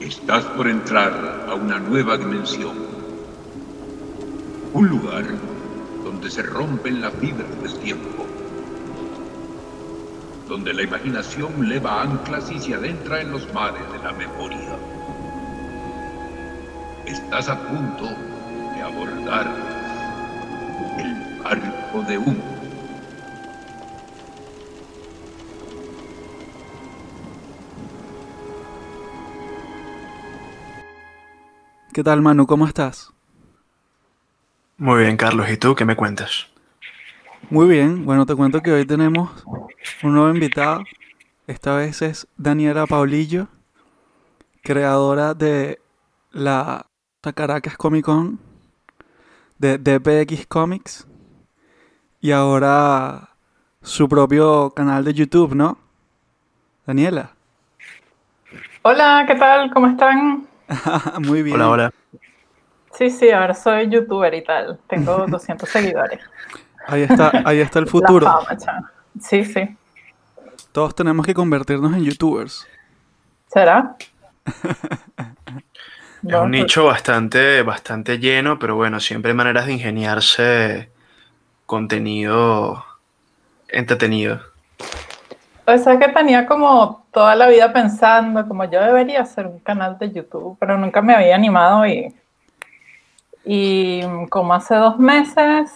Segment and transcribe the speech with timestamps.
[0.00, 2.72] Estás por entrar a una nueva dimensión.
[4.72, 5.24] Un lugar
[6.04, 8.24] donde se rompen las fibras del tiempo.
[10.48, 14.78] Donde la imaginación leva anclas y se adentra en los mares de la memoria.
[17.04, 18.04] Estás a punto
[18.76, 19.52] de abordar
[20.98, 22.47] el barco de humo.
[31.98, 32.46] ¿Qué tal, Manu?
[32.46, 33.12] ¿Cómo estás?
[34.76, 35.50] Muy bien, Carlos.
[35.50, 36.46] ¿Y tú qué me cuentas?
[37.50, 38.06] Muy bien.
[38.06, 39.44] Bueno, te cuento que hoy tenemos
[40.04, 40.84] un nuevo invitado.
[41.48, 43.48] Esta vez es Daniela Paulillo,
[44.62, 45.80] creadora de
[46.30, 46.86] la
[47.34, 48.38] Caracas Comic Con,
[49.58, 51.04] de DPX Comics,
[52.20, 53.30] y ahora
[53.82, 55.78] su propio canal de YouTube, ¿no?
[56.86, 57.32] Daniela.
[58.82, 59.72] Hola, ¿qué tal?
[59.72, 60.47] ¿Cómo están?
[61.20, 61.56] Muy bien.
[61.56, 61.92] Hola, hola.
[62.92, 64.78] Sí, sí, ahora soy youtuber y tal.
[64.88, 66.20] Tengo 200 seguidores.
[66.86, 68.26] Ahí está, ahí está el futuro.
[68.26, 68.92] La fama.
[69.20, 69.76] Sí, sí.
[70.72, 72.66] Todos tenemos que convertirnos en youtubers.
[73.46, 73.96] ¿Será?
[74.46, 80.90] Es un nicho bastante, bastante lleno, pero bueno, siempre hay maneras de ingeniarse
[81.66, 82.84] contenido
[83.68, 84.40] entretenido.
[85.76, 90.10] Sea que tenía como toda la vida pensando, como yo debería hacer un canal de
[90.10, 92.14] YouTube, pero nunca me había animado y,
[93.44, 95.70] y como hace dos meses,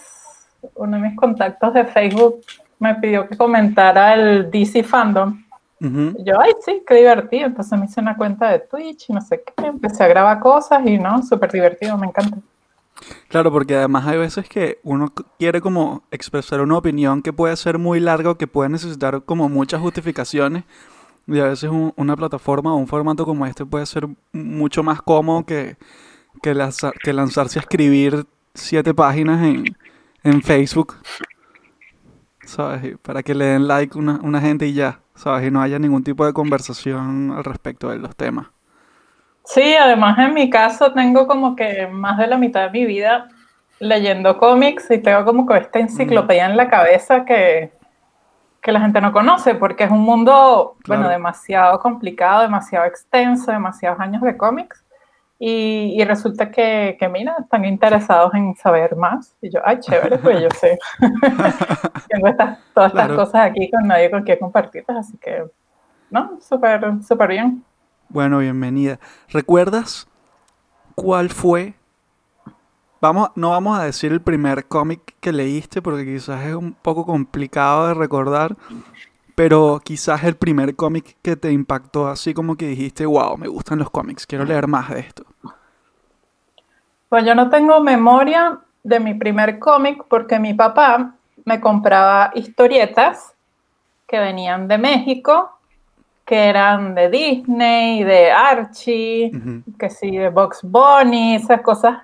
[0.75, 2.41] uno de mis contactos de Facebook
[2.79, 5.43] me pidió que comentara el DC Fandom.
[5.79, 7.45] Y yo, ay, sí, qué divertido.
[7.45, 9.67] Entonces me hice una cuenta de Twitch y no sé qué.
[9.67, 12.37] Empecé a grabar cosas y no, súper divertido, me encanta.
[13.27, 17.77] Claro, porque además hay veces que uno quiere como expresar una opinión que puede ser
[17.79, 20.63] muy larga o que puede necesitar como muchas justificaciones.
[21.27, 25.01] Y a veces un- una plataforma o un formato como este puede ser mucho más
[25.01, 25.77] cómodo que,
[26.41, 29.65] que, lanza- que lanzarse a escribir siete páginas en,
[30.23, 30.95] en Facebook.
[32.45, 32.97] ¿Sabes?
[33.01, 34.99] Para que le den like una, una gente y ya.
[35.15, 35.47] ¿Sabes?
[35.47, 38.47] Y no haya ningún tipo de conversación al respecto de los temas.
[39.45, 43.27] Sí, además en mi caso tengo como que más de la mitad de mi vida
[43.79, 47.71] leyendo cómics y tengo como que esta enciclopedia en la cabeza que,
[48.61, 51.09] que la gente no conoce porque es un mundo, bueno, Claro.
[51.09, 54.85] demasiado complicado, demasiado extenso, demasiados años de cómics
[55.37, 60.17] y, y resulta que, que, mira, están interesados en saber más y yo, ay, chévere,
[60.19, 60.79] pues yo sé.
[62.07, 63.15] tengo estas, todas estas Claro.
[63.17, 65.43] cosas aquí con nadie con quien compartirlas, así que,
[66.09, 67.63] no, súper, súper bien.
[68.13, 68.99] Bueno, bienvenida.
[69.29, 70.07] ¿Recuerdas
[70.93, 71.73] cuál fue?
[73.01, 77.07] Vamos, no vamos a decir el primer cómic que leíste porque quizás es un poco
[77.07, 78.55] complicado de recordar,
[79.33, 83.79] pero quizás el primer cómic que te impactó así como que dijiste, wow, me gustan
[83.79, 85.25] los cómics, quiero leer más de esto.
[87.09, 93.33] Pues yo no tengo memoria de mi primer cómic porque mi papá me compraba historietas
[94.05, 95.57] que venían de México,
[96.25, 99.77] que eran de Disney, de Archie, Ujú.
[99.77, 101.97] que sí, de Box Bunny, esas cosas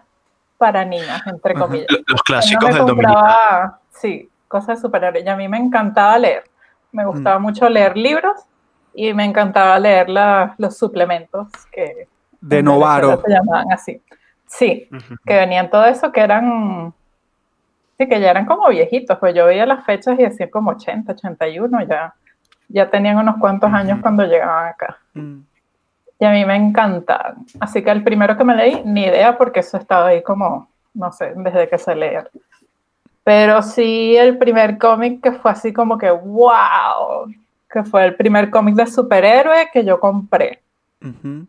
[0.58, 1.88] para niñas, entre comillas.
[1.90, 3.14] L- Los Él no clásicos me del dominio.
[3.14, 5.26] compraba, sí, cosas de superhéroes.
[5.26, 6.44] Y a mí me encantaba leer.
[6.92, 8.42] Me gustaba mucho leer libros
[8.94, 12.08] y me encantaba leer la- los suplementos que
[12.42, 13.22] De Novaro.
[13.26, 14.02] Se llamaban así.
[14.48, 14.90] Sí,
[15.26, 16.94] que venían todo eso que eran,
[17.98, 21.12] sí, que ya eran como viejitos, pues yo veía las fechas y decía como 80,
[21.14, 22.16] 81, ya,
[22.70, 24.98] ya tenían unos cuantos años cuando llegaban acá.
[25.14, 25.40] Mm,
[26.20, 27.46] Y a mí me encantaban.
[27.60, 31.12] Así que el primero que me leí, ni idea, porque eso estaba ahí como, no
[31.12, 32.30] sé, desde que sé leer.
[33.24, 37.32] Pero sí el primer cómic que fue así como que, wow,
[37.72, 40.62] que fue el primer cómic de superhéroe que yo compré.
[41.02, 41.46] ujú.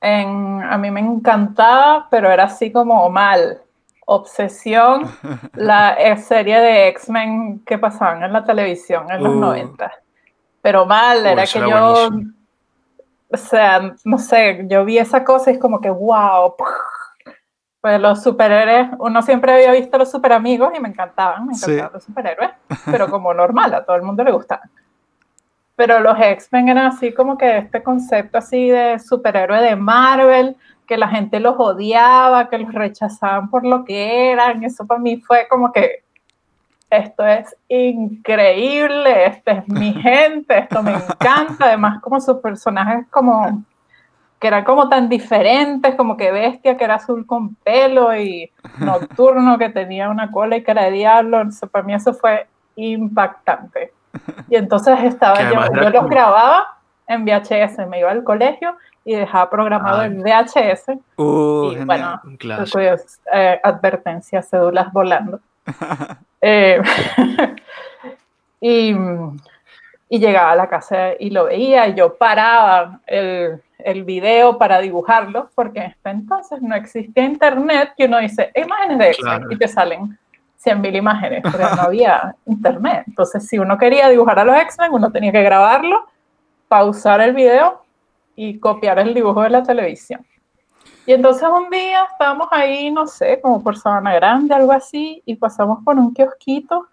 [0.00, 3.58] En- a mí me encantaba, pero era así como mal.
[4.06, 5.02] Obsesión,
[5.54, 9.40] la eh, serie de X-Men que pasaban en la televisión en los Uh.
[9.40, 9.92] 90.
[10.62, 12.32] Pero mal, Uh, era que era yo, buenísimo.
[13.32, 16.54] o sea, no sé, yo vi esa cosa y es como que, wow.
[17.80, 21.64] Pues los superhéroes, uno siempre había visto los superamigos y me encantaban, me Sí.
[21.72, 22.50] encantaban los superhéroes,
[22.90, 24.68] pero como normal, a todo el mundo le gustaban.
[25.76, 30.96] Pero los X-Men eran así como que este concepto así de superhéroe de Marvel, que
[30.96, 34.62] la gente los odiaba, que los rechazaban por lo que eran.
[34.64, 36.04] Eso para mí fue como que
[36.88, 41.66] esto es increíble, esta es mi gente, esto me encanta.
[41.66, 43.64] Además, como sus personajes como
[44.38, 49.58] que eran como tan diferentes, como que Bestia, que era azul con pelo, y Nocturno,
[49.58, 51.38] que tenía una cola y que era de diablo.
[51.38, 52.46] Entonces, para mí eso fue
[52.76, 53.92] impactante.
[54.48, 56.75] Y entonces estaba yo, yo los grababa
[57.06, 57.86] en VHS.
[57.88, 60.06] Me iba al colegio y dejaba programado Ay.
[60.08, 60.98] en VHS.
[61.16, 62.20] Uh, y bueno,
[63.32, 65.40] eh, advertencia, cédulas volando.
[66.42, 66.80] Eh,
[68.60, 68.94] y,
[70.08, 74.80] y llegaba a la casa y lo veía y yo paraba el, el video para
[74.80, 79.52] dibujarlo porque en este entonces no existía internet que uno dice imágenes de X-Men Claro.
[79.52, 80.18] y te salen
[80.64, 83.04] 100.000 imágenes, pero no había internet.
[83.06, 86.06] Entonces si uno quería dibujar a los X-Men, uno tenía que grabarlo,
[86.68, 87.82] pausar el video
[88.34, 90.24] y copiar el dibujo de la televisión.
[91.06, 95.36] Y entonces un día estábamos ahí, no sé, como por Sabana Grande, algo así, y
[95.36, 96.88] pasamos por un kiosquito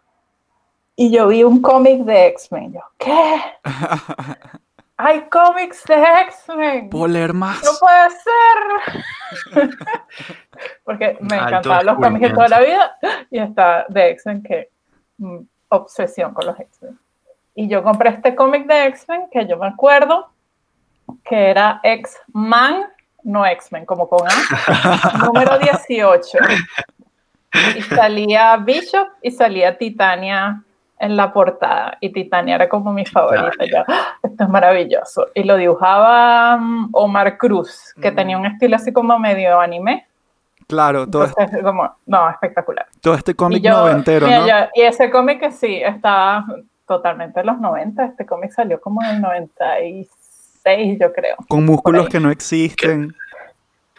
[0.95, 2.73] y yo vi un cómic de X-Men.
[2.73, 3.41] Yo, ¿qué?
[4.97, 6.89] Hay cómics de X-Men.
[6.89, 7.63] ¿Puedo leer más?
[7.63, 8.09] No puede
[9.55, 9.69] ser.
[10.83, 12.97] Porque me encantaban los cómics de toda la vida
[13.31, 14.69] y está de X-Men que
[15.17, 15.39] mm,
[15.69, 16.99] obsesión con los X-Men.
[17.55, 20.29] Y yo compré este cómic de X-Men que yo me acuerdo
[21.23, 22.85] que era X-Man,
[23.23, 24.31] no X-Men, como con A,
[25.25, 26.37] número 18.
[27.77, 30.63] Y salía Bishop y salía Titania
[30.97, 31.97] en la portada.
[31.99, 33.65] Y Titania era como mi favorita.
[33.65, 35.27] Yo, "Ah, esto es maravilloso.
[35.35, 38.15] Y lo dibujaba mm, Omar Cruz, que Mm.
[38.15, 40.07] tenía un estilo así como medio anime.
[40.67, 42.87] Claro, todo, Entonces, como, no, espectacular.
[43.01, 44.47] todo este cómic noventero, ¿no?
[44.47, 46.45] yo- y ese cómic que sí, está
[46.87, 48.05] totalmente en los 90.
[48.05, 51.35] Este cómic salió como en el 96, yo creo.
[51.47, 53.15] Con músculos que no existen.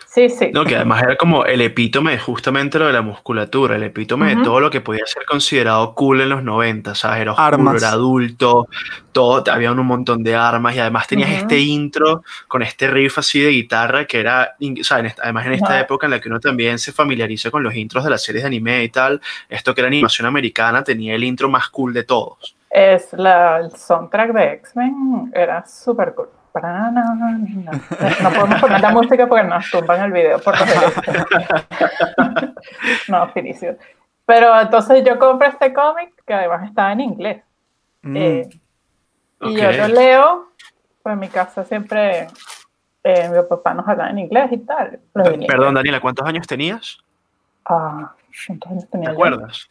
[0.07, 0.51] Sí, sí.
[0.55, 4.37] No, que además era como el epítome de justamente lo de la musculatura, el epítome
[4.37, 7.23] de todo lo que podía ser considerado cool en los 90, ¿sabes?
[7.23, 7.83] Era oscuro, Armas.
[7.83, 8.69] era adulto,
[9.11, 13.41] todo, había un montón de armas y además tenías este intro con este riff así
[13.41, 16.29] de guitarra que era, o sea, en esta- además en esta época en la que
[16.29, 19.75] uno también se familiariza con los intros de las series de anime y tal, esto
[19.75, 22.55] que era animación americana tenía el intro más cool de todos.
[22.77, 26.29] Es la, el soundtrack de X-Men, era súper cool.
[26.61, 27.73] Na, na, na.
[28.23, 30.55] No podemos poner la música porque nos tumban el video por.
[33.09, 33.77] No, finísimo.
[34.27, 37.43] Pero entonces yo compré este cómic que además estaba en inglés.
[38.03, 38.17] Mm.
[38.17, 38.49] Eh,
[39.41, 39.59] y Ok.
[39.59, 40.49] yo lo leo,
[41.03, 42.29] pues en mi casa siempre
[43.03, 44.99] eh, mi papá nos hablaba en inglés y tal.
[45.13, 45.75] Perdón.
[45.75, 46.99] Daniela, ¿cuántos años tenías?
[47.67, 48.15] Ah,
[48.47, 49.15] ¿cuántos años ¿Te tenía yo?
[49.15, 49.69] acuerdas?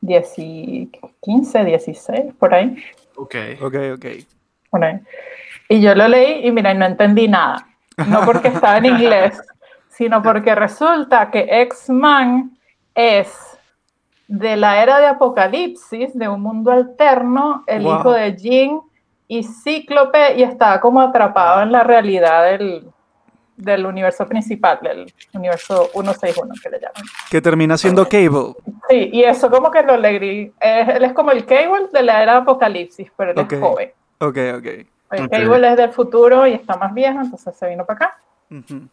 [0.00, 0.90] 10 y
[1.22, 2.76] 15, 16, por ahí.
[3.16, 3.34] Ok.
[3.60, 4.06] Ok, ok.
[4.70, 5.00] por ahí.
[5.68, 7.66] Y yo lo leí y mira, y no entendí nada.
[8.06, 9.40] No porque estaba en inglés,
[9.88, 12.56] sino porque resulta que X-Man
[12.94, 13.58] es
[14.28, 17.94] de la era de Apocalipsis, de un mundo alterno, el Wow.
[17.94, 18.80] hijo de Jean
[19.26, 22.88] y Cíclope, y estaba como atrapado en la realidad del,
[23.58, 27.02] del universo principal, del universo 161 que le llaman.
[27.30, 28.54] Que termina siendo Cable.
[28.88, 30.52] Sí, y eso como que lo leí.
[30.60, 33.92] él es como el Cable de la era de Apocalipsis, pero él es joven.
[34.20, 34.66] Ok, ok.
[35.10, 35.28] El.
[35.28, 38.18] Cable es del futuro y está más viejo, entonces se vino para acá.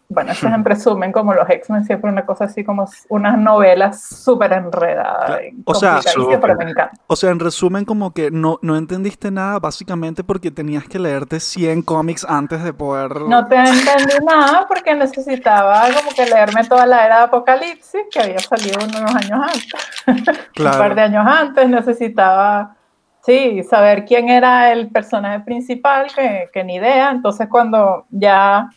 [0.09, 4.03] Bueno, eso es en resumen, como los X-Men, siempre una cosa así como unas novelas
[4.03, 5.39] súper enredadas.
[5.63, 6.65] O sea, complicadísimas, pero súper.
[6.65, 7.01] me encanta.
[7.07, 11.39] O sea, en resumen, como que no, no entendiste nada básicamente porque tenías que leerte
[11.39, 13.21] 100 cómics antes de poder...
[13.21, 18.19] No te entendí nada porque necesitaba como que leerme toda la era de Apocalipsis, que
[18.19, 20.45] había salido unos años antes.
[20.53, 20.75] Claro.
[20.75, 22.75] Un par de años antes necesitaba,
[23.21, 27.11] sí, saber quién era el personaje principal, que, que ni idea.
[27.11, 28.69] Entonces cuando ya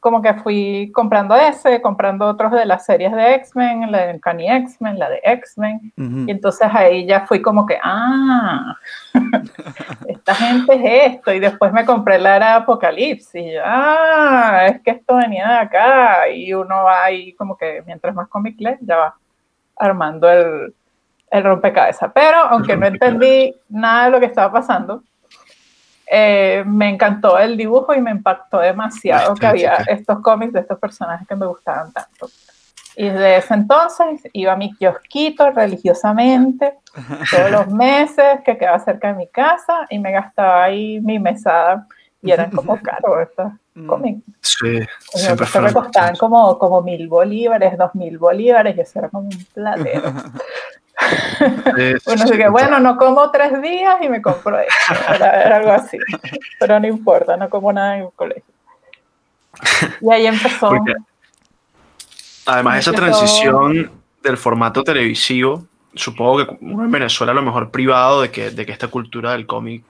[0.00, 4.48] como que fui comprando ese, comprando otros de las series de X-Men, la de Uncanny
[4.48, 5.92] X-Men, la de X-Men.
[5.96, 8.76] Y entonces ahí ya fui como que, ah,
[10.08, 11.32] esta gente es esto.
[11.32, 13.34] Y después me compré la era de Apocalipsis.
[13.34, 16.28] Y yo, ah, es que esto venía de acá.
[16.28, 19.14] Y uno va ahí como que mientras más cómic lee, ya va
[19.76, 20.74] armando el,
[21.30, 22.10] el rompecabezas.
[22.14, 25.02] Pero aunque no entendí nada de lo que estaba pasando,
[26.06, 30.78] eh, me encantó el dibujo y me impactó demasiado que había estos cómics de estos
[30.78, 32.28] personajes que me gustaban tanto.
[32.96, 36.74] Y desde ese entonces iba a mi kiosquito religiosamente
[37.30, 41.86] todos los meses que quedaba cerca de mi casa y me gastaba ahí mi mesada
[42.22, 43.86] y eran como caros estos Mm.
[43.86, 44.22] cómics.
[44.40, 44.78] Sí,
[45.12, 48.98] O sea, siempre que me costaban como, como mil bolívares, dos mil bolívares y eso
[48.98, 50.12] era como un platero.
[50.98, 55.14] Sí, Bueno, sí, así que bueno, no como tres días y me compro esto.
[55.14, 55.98] Era, era algo así.
[56.58, 58.54] Pero no importa, no como nada en el colegio.
[60.00, 60.70] Y ahí empezó.
[60.70, 60.94] Porque
[62.46, 63.90] además esa transición
[64.22, 68.64] del formato televisivo, supongo que uno en Venezuela a lo mejor privado de que, de
[68.64, 69.84] que esta cultura del cómic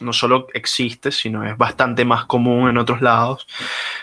[0.00, 3.46] no solo existe, sino es bastante más común en otros lados.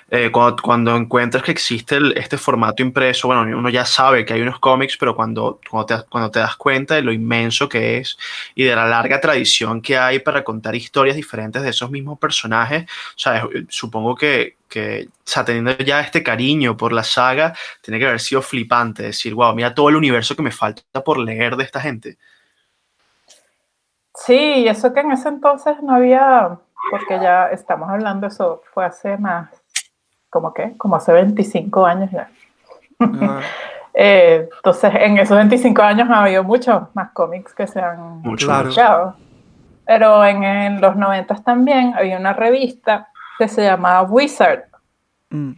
[0.10, 4.42] eh, cuando, cuando, encuentras que existe este formato impreso, bueno, uno ya sabe que hay
[4.42, 8.18] unos cómics, pero cuando, cuando, te, cuando te das cuenta de lo inmenso que es
[8.56, 12.86] y de la larga tradición que hay para contar historias diferentes de esos mismos personajes,
[13.16, 18.08] sea, supongo que, que o sea, teniendo ya este cariño por la saga, tiene que
[18.08, 21.64] haber sido flipante decir, wow, mira todo el universo que me falta por leer de
[21.64, 22.18] esta gente.
[24.26, 26.58] Sí, y eso que en ese entonces no había,
[26.90, 29.50] porque ya estamos hablando, eso fue hace más
[30.30, 32.30] como que, como hace 25 años ya.
[33.00, 33.42] Ah.
[33.94, 39.16] Eh, entonces, en esos 25 años ha habido muchos más cómics que se han escuchado.
[39.86, 44.64] Pero en, los 90 también había una revista que se llamaba Wizard,
[45.30, 45.52] mm.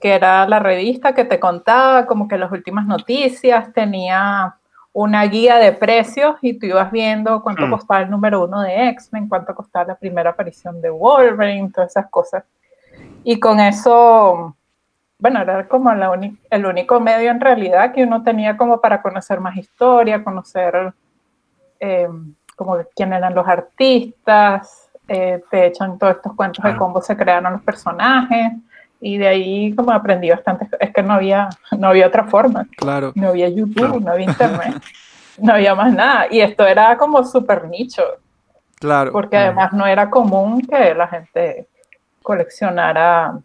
[0.00, 4.56] que era la revista que te contaba como que las últimas noticias, tenía
[4.98, 7.70] una guía de precios y tú ibas viendo cuánto mm.
[7.70, 12.08] costaba el número uno de X-Men, cuánto costaba la primera aparición de Wolverine, todas esas
[12.08, 12.44] cosas.
[13.22, 14.56] Y con eso,
[15.18, 19.58] bueno, era como el único medio en realidad que uno tenía como para conocer más
[19.58, 20.94] historia, conocer
[21.78, 22.08] eh,
[22.56, 27.52] como quién eran los artistas, eh, te echan todos estos cuentos de cómo se crearon
[27.52, 28.52] los personajes
[29.00, 31.48] y de ahí como aprendí bastante, es que no había,
[31.78, 32.66] no había otra forma.
[32.76, 33.12] Claro.
[33.14, 34.82] No había YouTube, no había internet,
[35.38, 36.26] no había más nada.
[36.30, 38.02] Y esto era como súper nicho.
[38.78, 39.12] Claro.
[39.12, 41.68] Porque además no era común que la gente
[42.22, 43.38] coleccionara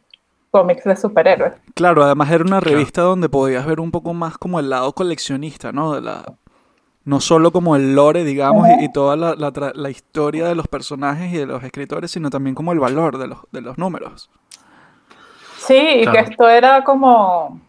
[0.50, 1.54] cómics de superhéroes.
[1.74, 5.72] Claro, además era una revista donde podías ver un poco más como el lado coleccionista,
[5.72, 5.94] ¿no?
[5.94, 6.26] De la,
[7.04, 11.38] no solo como el lore, digamos, y, toda la, la, historia de los personajes y
[11.38, 14.30] de los escritores, sino también como el valor de los, de los números.
[15.68, 17.60] Sí, y que esto era como,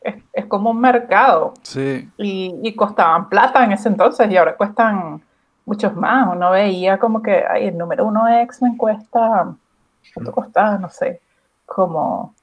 [0.00, 1.54] es, como un mercado.
[1.62, 2.08] Sí.
[2.18, 5.22] Y, y, costaban plata en ese entonces y ahora cuestan
[5.64, 6.28] muchos más.
[6.30, 9.54] Uno veía como que, ay, el número uno de X-Men cuesta
[10.12, 10.78] ¿Cuánto costaba?
[10.78, 11.20] No sé,
[11.64, 12.34] como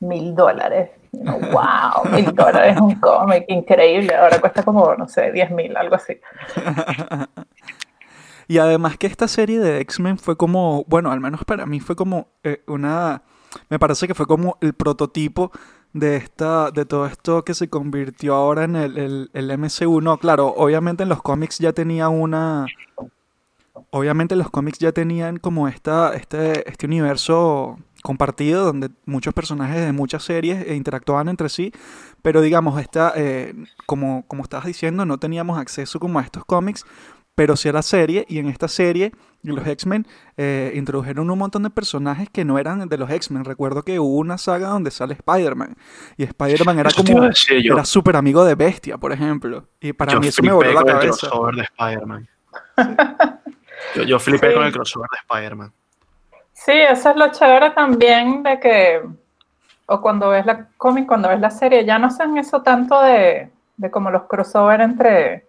[0.00, 0.90] mil dólares.
[1.12, 4.14] wow, mil dólares es un cómic increíble.
[4.14, 6.20] Ahora cuesta como, no sé, diez mil, algo así.
[8.48, 11.96] y además que esta serie de X-Men fue como, bueno, al menos para mí fue
[11.96, 13.22] como eh, una,
[13.68, 15.52] me parece que fue como el prototipo
[15.92, 20.00] de esta, de todo esto que se convirtió ahora en el, el, el MCU.
[20.00, 22.66] No, claro, obviamente en los cómics ya tenía una,
[23.90, 29.92] obviamente los cómics ya tenían como esta, este, este universo compartido donde muchos personajes de
[29.92, 31.72] muchas series interactuaban entre sí,
[32.22, 33.54] pero digamos, esta, eh,
[33.86, 36.86] como, como estabas diciendo, no teníamos acceso como a estos cómics,
[37.40, 40.06] pero sí a la serie, y en esta serie los X-Men
[40.36, 43.46] eh, introdujeron un montón de personajes que no eran de los X-Men.
[43.46, 45.74] Recuerdo que hubo una saga donde sale Spider-Man,
[46.18, 50.42] y Spider-Man era como, era súper amigo de Bestia, por ejemplo, y para mí eso
[50.42, 51.30] me voló la cabeza.
[51.56, 52.28] de Spider-Man.
[53.94, 55.72] Yo, yo flipé con el crossover de Spider-Man.
[56.52, 59.00] Sí, eso es lo chévere también de que,
[59.86, 63.48] o cuando ves la cómic, cuando ves la serie, ya no hacen eso tanto de,
[63.78, 65.46] de como los crossover entre,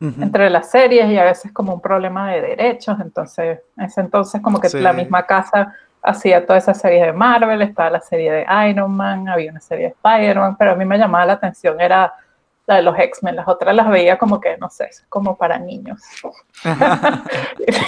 [0.00, 2.98] entre las series y a veces como un problema de derechos.
[3.00, 7.60] Entonces, en ese entonces como que la misma casa hacía toda esa serie de Marvel,
[7.62, 10.96] estaba la serie de Iron Man, había una serie de Spider-Man, pero a mí me
[10.96, 12.14] llamaba la atención, era
[12.66, 16.00] la de los X-Men, las otras las veía como que, no sé, como para niños.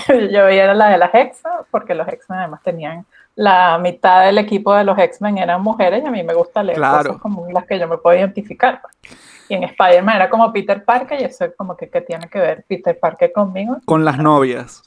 [0.09, 4.75] Yo veía la de las X, porque los X-Men además tenían la mitad del equipo
[4.75, 7.79] de los X-Men eran mujeres y a mí me gusta leer cosas como las que
[7.79, 8.83] yo me puedo identificar.
[9.51, 12.39] Y en Spider-Man era como Peter Parker y eso es como que ¿qué tiene que
[12.39, 13.79] ver Peter Parker conmigo?
[13.85, 14.83] Con las novias.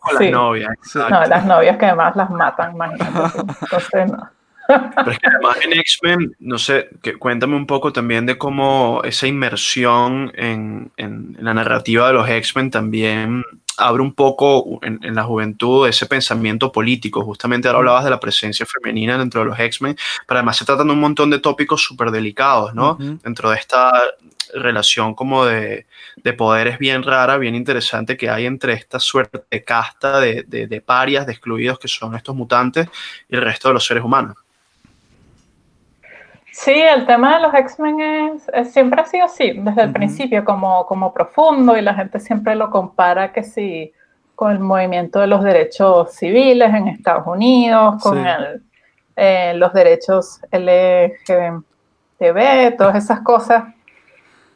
[0.00, 0.70] Con las novias.
[0.94, 3.38] No, las novias que además las matan, imagínate.
[3.60, 4.30] Entonces no.
[4.68, 9.02] Pero es que además en X-Men, no sé, que, cuéntame un poco también de cómo
[9.04, 10.90] esa inmersión en,
[11.38, 13.44] la narrativa de los X-Men también
[13.78, 17.22] abre un poco en, la juventud ese pensamiento político.
[17.22, 20.88] Justamente ahora hablabas de la presencia femenina dentro de los X-Men, pero además se tratan
[20.88, 22.96] de un montón de tópicos súper delicados, ¿no?
[22.96, 23.92] Dentro de esta
[24.54, 25.86] relación como de,
[26.36, 31.26] poderes bien rara, bien interesante que hay entre esta suerte de casta de, de parias,
[31.26, 32.88] de excluidos que son estos mutantes
[33.28, 34.36] y el resto de los seres humanos.
[36.60, 38.00] Sí, el tema de los X-Men
[38.52, 42.56] es, siempre ha sido así, desde el principio, como, como profundo, y la gente siempre
[42.56, 43.92] lo compara que sí
[44.34, 48.18] con el movimiento de los derechos civiles en Estados Unidos, con
[49.14, 51.62] eh, los derechos LGTB,
[52.76, 53.62] todas esas cosas.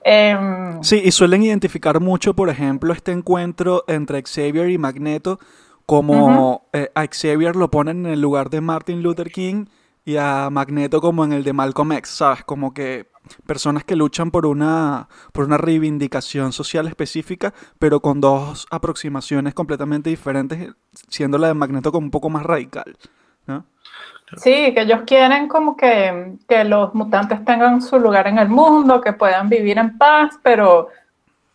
[0.02, 5.38] Em, sí, y suelen identificar mucho, por ejemplo, este encuentro entre Xavier y Magneto,
[5.86, 9.66] como eh, a Xavier lo ponen en el lugar de Martin Luther King
[10.04, 12.44] y a Magneto como en el de Malcolm X, ¿sabes?
[12.44, 13.06] Como que
[13.46, 20.10] personas que luchan por una, por una reivindicación social específica, pero con dos aproximaciones completamente
[20.10, 20.72] diferentes,
[21.08, 22.96] siendo la de Magneto como un poco más radical,
[23.46, 23.64] ¿no?
[24.38, 29.00] Sí, que ellos quieren como que, que los mutantes tengan su lugar en el mundo,
[29.00, 30.88] que puedan vivir en paz, pero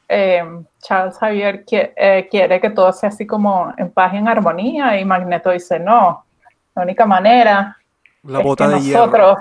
[0.08, 0.44] eh,
[0.80, 5.06] Charles Javier eh, quiere que todo sea así como en paz y en armonía y
[5.06, 6.25] Magneto dice, no,
[6.75, 7.77] la única manera
[8.24, 9.38] la bota de nosotros,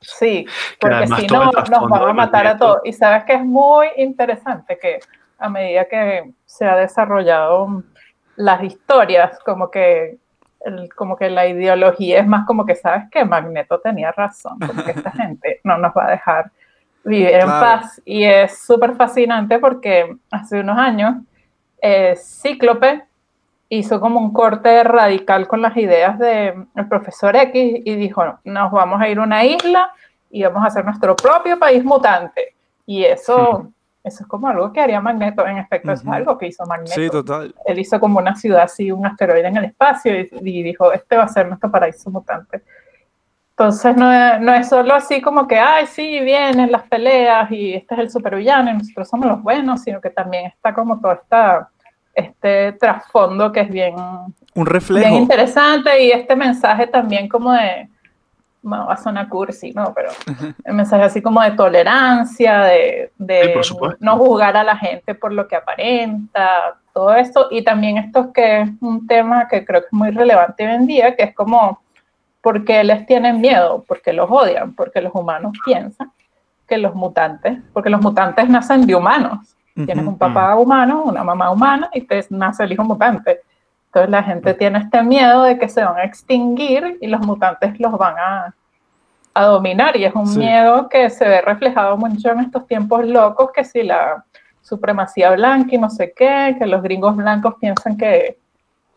[0.00, 0.46] sí,
[0.80, 2.80] porque si no nos van a matar a todos.
[2.84, 5.00] Y sabes que es muy interesante que
[5.38, 7.82] a medida que se ha desarrollado
[8.36, 10.18] las historias, como que
[10.94, 15.10] como que la ideología es más como que sabes que Magneto tenía razón, porque esta
[15.12, 16.50] gente no nos va a dejar
[17.04, 18.00] vivir en paz.
[18.04, 21.16] Y es súper fascinante porque hace unos años
[21.80, 23.04] eh, Cíclope
[23.70, 29.00] hizo como un corte radical con las ideas del profesor X y dijo, nos vamos
[29.00, 29.92] a ir a una isla
[30.28, 32.54] y vamos a hacer nuestro propio país mutante.
[32.84, 33.70] Y eso,
[34.02, 36.94] eso es como algo que haría Magneto, en efecto, es algo que hizo Magneto.
[36.94, 37.54] Sí, total.
[37.64, 41.16] Él hizo como una ciudad así, un asteroide en el espacio y, y dijo, este
[41.16, 42.62] va a ser nuestro paraíso mutante.
[43.50, 47.74] Entonces no es, no es, solo así como que, ay, sí, vienen las peleas y
[47.74, 51.12] este es el supervillano y nosotros somos los buenos, sino que también está como todo
[51.12, 51.68] esta,
[52.20, 53.94] este trasfondo que es bien,
[54.54, 55.08] Un reflejo.
[55.08, 57.88] bien interesante y este mensaje también como de,
[58.62, 59.92] bueno, va a sonar cursi, ¿no?
[59.94, 60.10] Pero
[60.64, 63.60] el mensaje así como de tolerancia, de, de
[64.00, 67.48] no juzgar a la gente por lo que aparenta, todo esto.
[67.50, 70.86] Y también esto que es un tema que creo que es muy relevante hoy en
[70.86, 71.80] día, que es como
[72.42, 76.12] porque les tienen miedo, porque los odian, porque los humanos piensan
[76.66, 79.56] que los mutantes, porque los mutantes nacen de humanos.
[79.74, 83.40] Tienes un papá humano, una mamá humana y te nace el hijo mutante.
[83.86, 87.78] Entonces la gente tiene este miedo de que se van a extinguir y los mutantes
[87.80, 88.54] los van a,
[89.34, 89.96] a dominar.
[89.96, 93.82] Y es un miedo que se ve reflejado mucho en estos tiempos locos que si
[93.82, 94.24] la
[94.60, 98.38] supremacía blanca y no sé qué, que los gringos blancos piensan que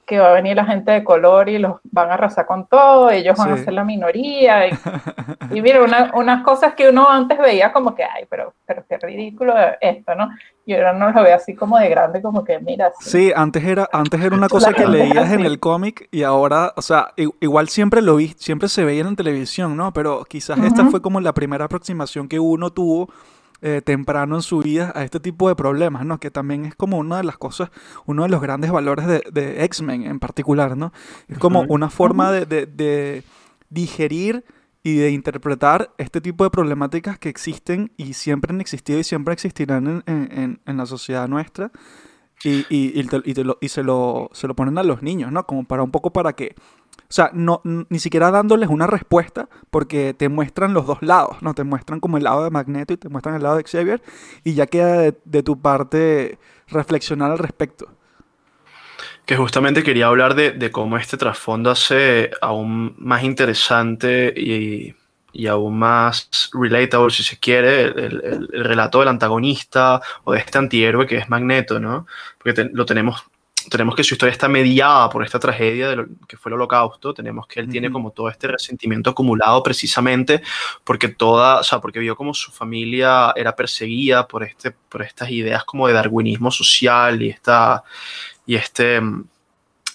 [0.05, 3.09] que va a venir la gente de color y los van a arrasar con todo,
[3.09, 4.67] ellos van a ser la minoría.
[4.67, 4.71] Y,
[5.51, 5.81] y mira,
[6.13, 10.29] unas cosas que uno antes veía como que, ay, pero, pero qué ridículo esto, ¿no?
[10.65, 12.91] Y ahora no lo ve así como de grande, como que, mira.
[12.99, 16.81] Sí, antes era, antes era una cosa que leías en el cómic y ahora, o
[16.81, 19.91] sea, igual siempre lo vi, siempre se veía en televisión, ¿no?
[19.93, 23.09] Pero quizás esta fue como la primera aproximación que uno tuvo
[23.65, 26.19] eh, temprano en su vida a este tipo de problemas, ¿no?
[26.19, 27.71] Que también es como una de las cosas,
[28.05, 30.91] uno de los grandes valores de, X-Men en particular, ¿no?
[31.29, 33.23] Es como una forma de,
[33.69, 34.43] digerir
[34.83, 39.33] y de interpretar este tipo de problemáticas que existen y siempre han existido y siempre
[39.33, 41.71] existirán en, la sociedad nuestra.
[42.43, 45.47] Y, y, y, se, lo, se lo ponen a los niños, ¿no?
[45.47, 46.53] Como para un poco para que
[47.15, 51.53] sea, no, ni siquiera dándoles una respuesta, porque te muestran los dos lados, ¿no?
[51.53, 54.01] Te muestran como el lado de Magneto y te muestran el lado de Xavier,
[54.43, 57.87] y ya queda de, tu parte reflexionar al respecto.
[59.27, 64.95] Que justamente quería hablar de, cómo este trasfondo hace aún más interesante y,
[65.47, 71.17] aún más relatable, si se quiere, el, relato del antagonista o de este antihéroe que
[71.17, 72.07] es Magneto, ¿no?
[72.39, 73.23] Porque lo tenemos
[73.69, 77.13] tenemos que su historia está mediada por esta tragedia de lo, que fue el holocausto,
[77.13, 80.41] tenemos que él tiene como todo este resentimiento acumulado precisamente
[80.83, 85.29] porque toda, o sea, porque vio como su familia era perseguida por, este, por estas
[85.29, 87.83] ideas como de darwinismo social y, esta,
[88.45, 89.01] y este,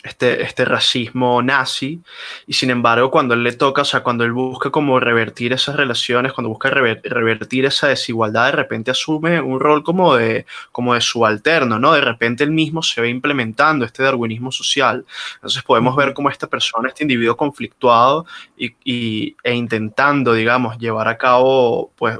[0.09, 2.01] este, este racismo nazi,
[2.47, 5.77] y sin embargo cuando él le toca, o sea, cuando él busca como revertir esas
[5.77, 11.01] relaciones, cuando busca revertir esa desigualdad, de repente asume un rol como de, como de
[11.01, 11.93] subalterno, ¿no?
[11.93, 15.05] De repente él mismo se ve implementando este darwinismo social.
[15.37, 21.09] Entonces podemos ver cómo esta persona, este individuo conflictuado y, y, e intentando, digamos, llevar
[21.09, 22.19] a cabo, pues,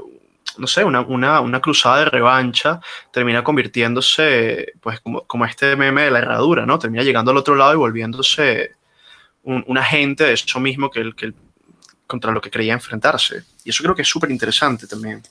[0.57, 2.79] no sé, una, una, una, cruzada de revancha
[3.11, 6.79] termina convirtiéndose, pues, como, como, este meme de la herradura, ¿no?
[6.79, 8.75] Termina llegando al otro lado y volviéndose
[9.43, 11.33] un, agente de eso mismo que el, que
[12.07, 13.43] contra lo que creía enfrentarse.
[13.63, 15.21] Y eso creo que es súper interesante también.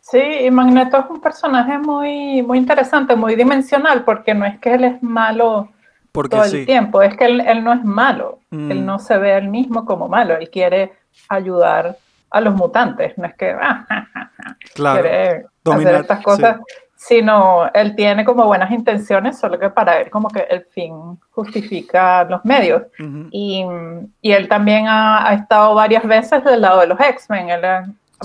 [0.00, 4.74] Sí, y Magneto es un personaje muy, muy interesante, muy dimensional, porque no es que
[4.74, 5.68] él es malo
[6.12, 8.84] todo el tiempo, es que él, él no es malo, él mm.
[8.84, 10.92] no se ve a él mismo como malo, él quiere
[11.28, 11.96] ayudar
[12.30, 14.06] a los mutantes, no es que ah,
[14.74, 16.60] quiere hacer estas cosas,
[16.94, 22.24] sino él tiene como buenas intenciones, solo que para él como que el fin justifica
[22.24, 22.82] los medios.
[23.30, 23.64] y,
[24.20, 27.62] y, él también ha, ha, estado varias veces del lado de los X-Men, él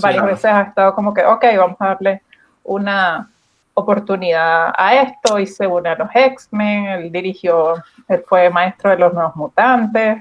[0.02, 2.22] varias veces ha estado como que, ok, vamos a darle
[2.64, 3.30] una
[3.74, 7.76] oportunidad a esto y se une a los X-Men, él dirigió,
[8.08, 10.20] él fue maestro de los nuevos mutantes,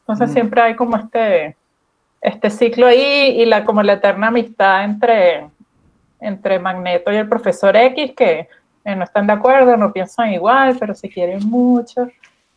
[0.00, 1.56] entonces siempre hay como este
[2.24, 5.46] este ciclo ahí y la, como la eterna amistad entre,
[6.18, 8.48] entre Magneto y el profesor X, que
[8.82, 12.08] eh, no están de acuerdo, no piensan igual, pero se quieren mucho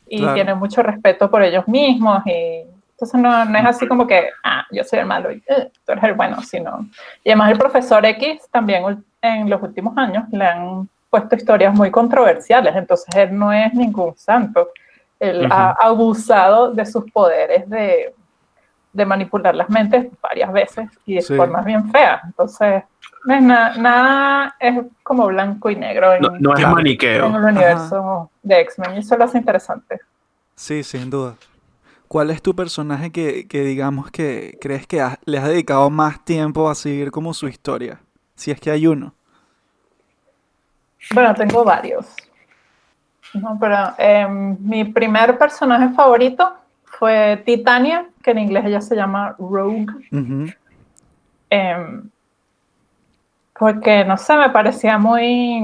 [0.07, 4.29] y tienen mucho respeto por ellos mismos y, Entonces no, no es así como que,
[4.41, 6.87] ah, yo soy el malo y eh, tú eres el bueno, sino...
[7.21, 11.91] Y además el profesor X también en los últimos años le han puesto historias muy
[11.91, 14.69] controversiales, entonces él no es ningún santo.
[15.19, 18.13] Él ha abusado de sus poderes de,
[18.97, 22.21] de, manipular las mentes varias veces y de formas bien feas.
[22.25, 22.83] Entonces,
[23.25, 27.27] no es nada, es como blanco y negro en, no, es maniqueo.
[27.27, 29.99] en el universo de X-Men y eso lo hace interesante.
[30.55, 31.35] Sí, sin duda.
[32.07, 36.69] ¿Cuál es tu personaje que, que digamos que crees que le has dedicado más tiempo
[36.69, 37.99] a seguir como su historia?
[38.35, 39.13] Si es que hay uno.
[41.13, 42.05] Bueno, tengo varios.
[43.33, 46.55] No, pero em, mi primer personaje favorito
[46.97, 49.85] fue Titania, que en inglés ella se llama Rogue.
[51.49, 52.09] Em,
[53.57, 55.61] porque, no sé, me parecía muy...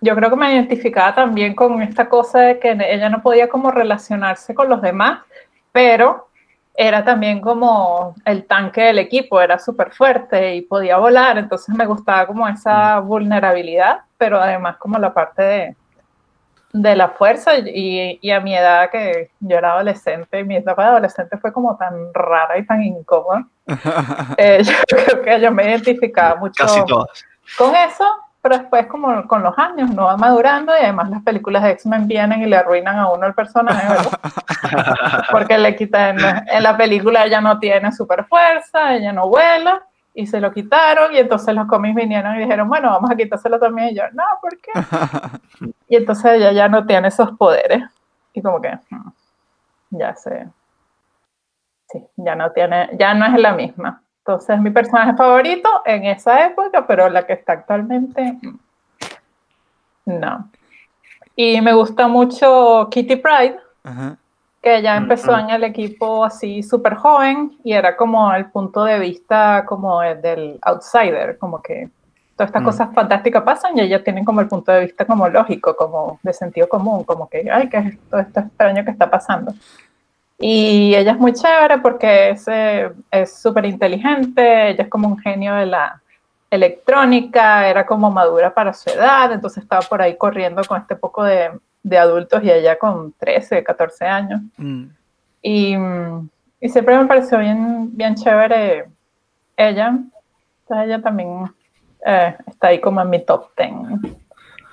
[0.00, 3.70] Yo creo que me identificaba también con esta cosa de que ella no podía como
[3.70, 5.20] relacionarse con los demás,
[5.72, 6.28] pero
[6.74, 11.86] era también como el tanque del equipo, era súper fuerte y podía volar, entonces me
[11.86, 15.76] gustaba como esa vulnerabilidad, pero además como la parte de,
[16.72, 20.88] de la fuerza y, y, a mi edad que yo era adolescente, mi etapa de
[20.88, 23.46] adolescente fue como tan rara y tan incómoda.
[24.36, 26.64] Eh, yo creo que yo me identificaba mucho
[27.56, 28.04] con eso,
[28.40, 32.08] pero después como con los años no va madurando y además las películas de X-Men
[32.08, 35.26] vienen y le arruinan a uno el personaje, ¿verdad?
[35.30, 39.82] Porque le quitan, en la película ella no tiene super fuerza, ella no vuela
[40.14, 43.58] y se lo quitaron y entonces los cómics vinieron y dijeron, bueno, vamos a quitárselo
[43.58, 44.72] también y yo, no, ¿por qué?
[45.88, 47.82] y entonces ella ya no tiene esos poderes
[48.32, 49.10] y como que hmm,
[49.90, 50.48] ya se,
[51.88, 54.02] sí, ya no tiene, ya no es la misma.
[54.18, 58.38] Entonces, mi personaje favorito en esa época, pero la que está actualmente,
[60.04, 60.48] no.
[61.34, 63.58] Y me gusta mucho Kitty Pride,
[64.62, 69.00] que ella empezó en el equipo así súper joven y era como el punto de
[69.00, 71.88] vista como del outsider, como que
[72.36, 72.64] todas estas mm.
[72.64, 76.32] cosas fantásticas pasan y ella tiene como el punto de vista como lógico, como de
[76.32, 79.52] sentido común, como que, ay, ¿qué es todo esto extraño que está pasando?
[80.38, 82.36] Y ella es muy chévere porque
[83.10, 86.00] es súper inteligente, ella es como un genio de la
[86.50, 91.24] electrónica, era como madura para su edad, entonces estaba por ahí corriendo con este poco
[91.24, 91.50] de,
[91.82, 94.40] de adultos y ella con 13, 14 años.
[94.56, 94.84] Mm.
[95.42, 95.76] Y,
[96.60, 98.86] y, siempre me pareció bien, bien chévere
[99.56, 99.98] ella.
[100.62, 101.44] Entonces ella también
[102.06, 104.12] eh, está ahí como en mi top 10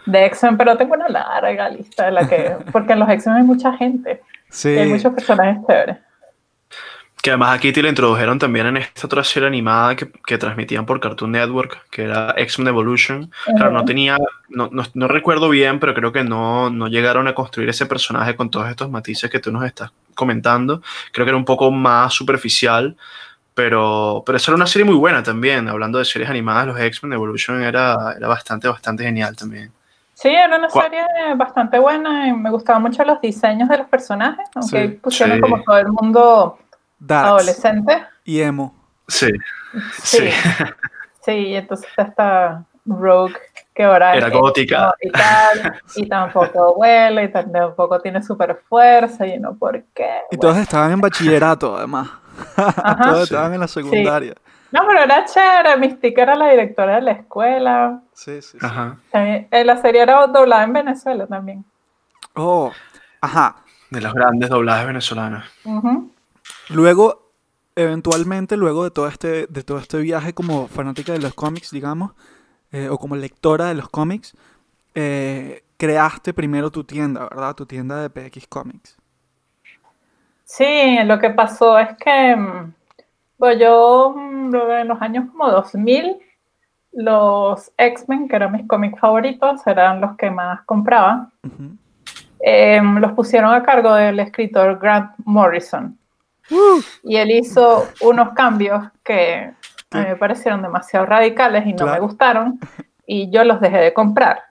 [0.06, 3.44] de X-Men, pero tengo una larga lista de la que, porque en los X-Men hay
[3.44, 4.22] mucha gente.
[4.50, 4.70] Sí.
[4.70, 5.98] Hay muchos personajes chéveres.
[7.30, 10.88] Que además a Kitty le introdujeron también en esta otra serie animada que, que transmitían
[10.88, 13.32] por Cartoon Network, que era X-Men Evolution.
[13.56, 17.36] Claro, no tenía, no, no, no, recuerdo bien, pero creo que no, no llegaron a
[17.36, 20.82] construir ese personaje con todos estos matices que tú nos estás comentando.
[21.12, 22.98] Creo que era un poco más superficial,
[23.54, 25.68] pero, pero esa era una serie muy buena también.
[25.68, 29.72] Hablando de series animadas, los X-Men Evolution era, era bastante, bastante genial también.
[30.16, 31.04] Sí, era una serie
[31.36, 35.78] bastante buena y me gustaban mucho los diseños de los personajes, aunque pusieron como todo
[35.78, 36.58] el mundo
[37.08, 38.04] adolescente.
[38.24, 38.76] Y emo.
[39.08, 39.32] Sí.
[40.02, 40.30] Sí.
[41.22, 43.36] Sí, y entonces está Rogue,
[43.74, 44.92] que ahora era gótica.
[45.02, 50.22] Y, tal, y tampoco vuela, y tampoco tiene super fuerza, y no por qué.
[50.32, 52.10] Y todos estaban en bachillerato, además.
[53.04, 54.36] todos estaban en la secundaria.
[54.72, 55.78] No, pero era chévere.
[55.78, 58.02] Mystique era la directora de la escuela.
[58.14, 58.58] Sí, sí.
[58.62, 58.98] Ajá.
[59.12, 61.66] También, eh, la serie era doblada en Venezuela también.
[62.36, 62.72] Oh,
[63.22, 63.56] ajá.
[63.90, 65.46] De las grandes dobladas venezolanas.
[66.70, 67.32] Luego,
[67.76, 72.12] eventualmente, luego de todo este, de todo este viaje como fanática de los cómics, digamos,
[72.72, 74.36] eh, o como lectora de los cómics,
[74.96, 77.56] eh, creaste primero tu tienda, ¿verdad?
[77.56, 78.98] Tu tienda de PX Comics.
[80.44, 82.74] Sí, lo que pasó es que mm,
[83.38, 86.18] pues yo mm, en los años como 2000,
[86.94, 91.30] los X-Men, que eran mis cómics favoritos, eran los que más compraba.
[92.40, 95.99] Em, los pusieron a cargo del escritor Grant Morrison.
[97.04, 99.52] Y él hizo unos cambios que
[99.92, 102.60] a mí me parecieron demasiado radicales y no me gustaron.
[103.06, 104.44] Y yo los dejé de comprar.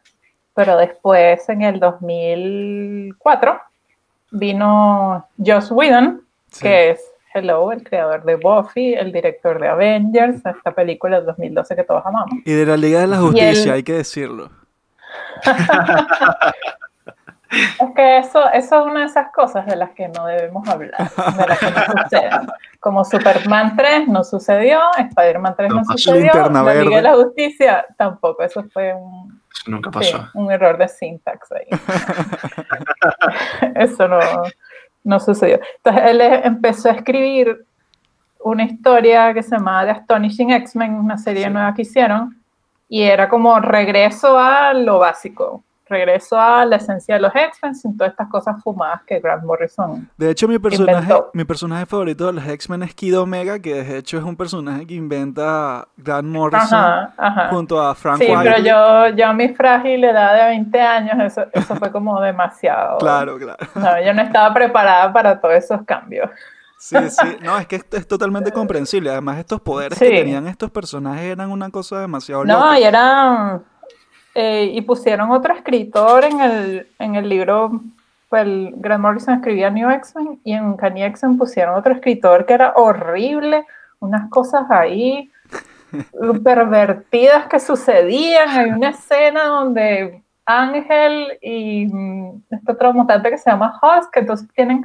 [0.55, 3.61] Pero después, en el 2004,
[4.33, 6.23] vino Joss Whedon,
[6.61, 7.01] que es
[7.33, 12.05] Hello, el creador de Buffy, el director de Avengers, esta película de 2012 que todos
[12.05, 12.35] amamos.
[12.45, 14.51] Y de la Liga de la Justicia, hay que decirlo.
[17.51, 21.11] es que eso, eso es una de esas cosas de las que no debemos hablar,
[21.11, 22.49] de las que no suceden.
[22.81, 28.43] Como Superman 3 no sucedió, Spider-Man 3 no, sucedió, la Liga de la Justicia tampoco,
[28.43, 30.29] eso fue un, nunca pasó.
[30.35, 31.67] un error de syntax ahí.
[33.75, 34.19] eso no
[35.05, 35.59] no sucedió.
[35.79, 37.65] Entonces él empezó a escribir
[38.41, 41.51] una historia que se llamaba The Astonishing X-Men, una serie Sí.
[41.51, 42.37] nueva que hicieron,
[42.89, 47.97] y era como regreso a lo básico, regreso a la esencia de los X-Men sin
[47.97, 50.09] todas estas cosas fumadas que Grant Morrison.
[50.17, 51.31] De hecho, mi personaje, Inventó.
[51.35, 54.87] mi personaje favorito de los X-Men es Kid Omega, que de hecho es un personaje
[54.87, 57.49] que inventa Grant Morrison Ajá, ajá.
[57.51, 61.47] junto a Frank Sí, pero yo, yo a mi frágil edad de 20 años, eso,
[61.53, 62.99] eso fue como demasiado.
[62.99, 63.59] Claro, claro.
[63.75, 66.31] No, yo no estaba preparada para todos esos cambios.
[66.81, 67.37] Sí, sí.
[67.43, 69.11] No, es que esto es totalmente comprensible.
[69.11, 72.79] Además, estos poderes que tenían estos personajes eran una cosa demasiado No, loca.
[72.79, 73.65] y eran.
[74.41, 77.81] Eh, y pusieron otro escritor en el, en el libro.
[78.29, 82.55] Pues el Grant Morrison escribía New X-Men y en Kanye X-Men pusieron otro escritor que
[82.55, 83.67] era horrible,
[83.99, 85.29] unas cosas ahí
[86.45, 88.49] pervertidas que sucedían.
[88.49, 94.21] Hay una escena donde Ángel y mm, este otro mutante que se llama Husk, que
[94.21, 94.85] entonces tienen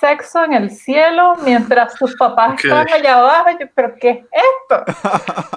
[0.00, 2.64] sexo en el cielo mientras sus papás Ok.
[2.64, 3.50] están allá abajo.
[3.60, 4.84] Yo, ¿Pero qué es esto?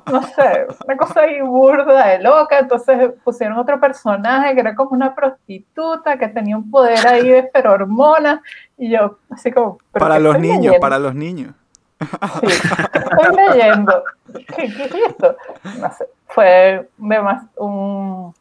[0.12, 2.60] no sé, una cosa ahí burda de loca.
[2.60, 7.49] Entonces pusieron otro personaje que era como una prostituta que tenía un poder ahí de
[7.49, 8.41] ferormonas.
[8.77, 9.77] Y yo, así como.
[9.91, 10.79] ¿pero Para los niños, leyendo?
[10.79, 11.53] para los niños.
[12.01, 12.47] Sí,
[12.91, 14.03] ¿qué estoy leyendo.
[14.34, 15.38] ¿Qué, qué es esto?
[15.79, 18.34] No sé, fue demas- un,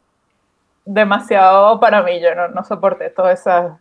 [0.85, 2.19] demasiado para mí.
[2.19, 3.73] Yo no, no soporté todas esas.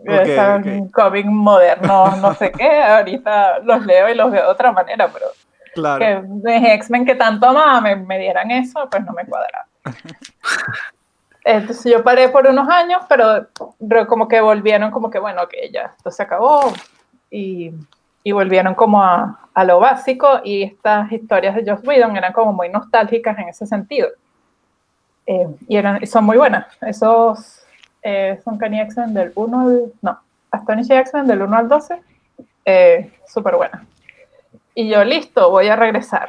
[0.00, 0.92] Ok, esos ok.
[0.92, 2.82] cómics modernos, no sé qué.
[2.82, 5.26] Ahorita los leo y los veo de otra manera, pero
[5.74, 6.24] Claro.
[6.44, 9.66] que X-Men que tanto amaba me, me dieran eso, pues no me cuadraba.
[11.44, 13.48] Entonces yo paré por unos años, pero
[14.06, 16.72] como que volvieron como que, bueno, que ya, esto se acabó.
[17.30, 17.72] Y,
[18.22, 22.52] y volvieron como a, a lo básico y estas historias de Joss Whedon eran como
[22.52, 24.08] muy nostálgicas en ese sentido.
[25.26, 26.66] Eh, y, eran, y son muy buenas.
[26.80, 27.63] Esos
[28.04, 29.92] eh, son Kanye X-Men del 1 al...
[30.02, 30.20] No,
[30.52, 32.00] Astonishing X-Men del 1 al 12.
[32.64, 33.82] Eh, Súper buenas.
[34.76, 36.28] Y yo, listo, voy a regresar.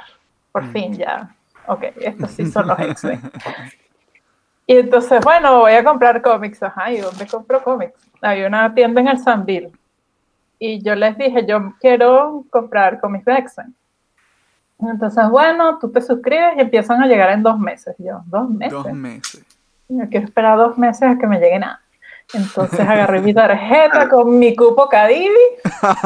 [0.51, 0.71] Por Mm.
[0.71, 1.35] fin ya.
[1.67, 3.21] Ok, estos sí son los X-Men.
[4.67, 6.63] Y entonces, bueno, voy a comprar cómics.
[6.63, 7.93] Ajá, ¿y dónde compro cómics?
[8.21, 9.71] Hay una tienda en el Sanville.
[10.57, 13.75] Y yo les dije, yo quiero comprar cómics de X-Men.
[14.79, 17.95] Entonces, bueno, tú te suscribes y empiezan a llegar en dos meses.
[17.99, 18.71] Yo, dos meses.
[18.73, 19.45] Dos meses.
[19.87, 21.81] Yo quiero esperar dos meses a que me llegue nada.
[22.33, 25.29] Entonces agarré mi tarjeta con mi cupo Cadivi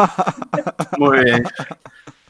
[0.97, 1.43] Muy bien.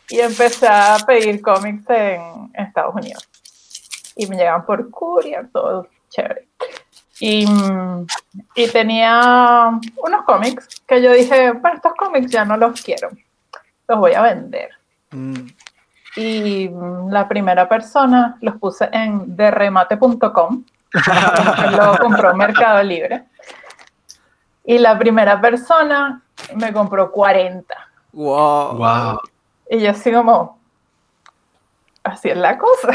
[0.10, 3.28] y empecé a pedir cómics en Estados Unidos.
[4.16, 6.48] Y me llegaban por courier, todo chévere.
[7.22, 7.46] Y,
[8.56, 13.10] y tenía unos cómics que yo dije, bueno, estos cómics ya no los quiero,
[13.88, 14.70] los voy a vender.
[15.12, 15.48] Mm.
[16.16, 16.70] Y
[17.10, 20.64] la primera persona los puse en derremate.com,
[21.72, 23.24] lo compró en Mercado Libre.
[24.66, 26.22] Y la primera persona
[26.56, 27.74] me compró 40.
[28.14, 28.78] Wow.
[28.78, 29.20] Wow.
[29.70, 30.60] Y yo así como,
[32.04, 32.90] así es la cosa.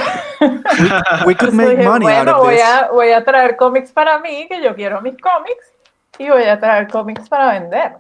[1.26, 2.64] We could make dije, money out bueno, of voy this.
[2.64, 5.72] a, voy a traer cómics para mí, que yo quiero mis cómics,
[6.18, 7.96] y voy a traer cómics para vender.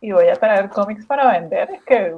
[0.00, 1.70] Y voy a traer cómics para vender.
[1.70, 2.16] Es que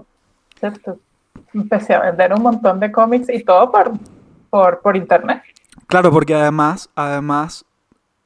[1.54, 3.92] empecé a vender un montón de cómics y todo por,
[4.50, 5.42] por, por internet.
[5.90, 7.64] Claro, porque además, además,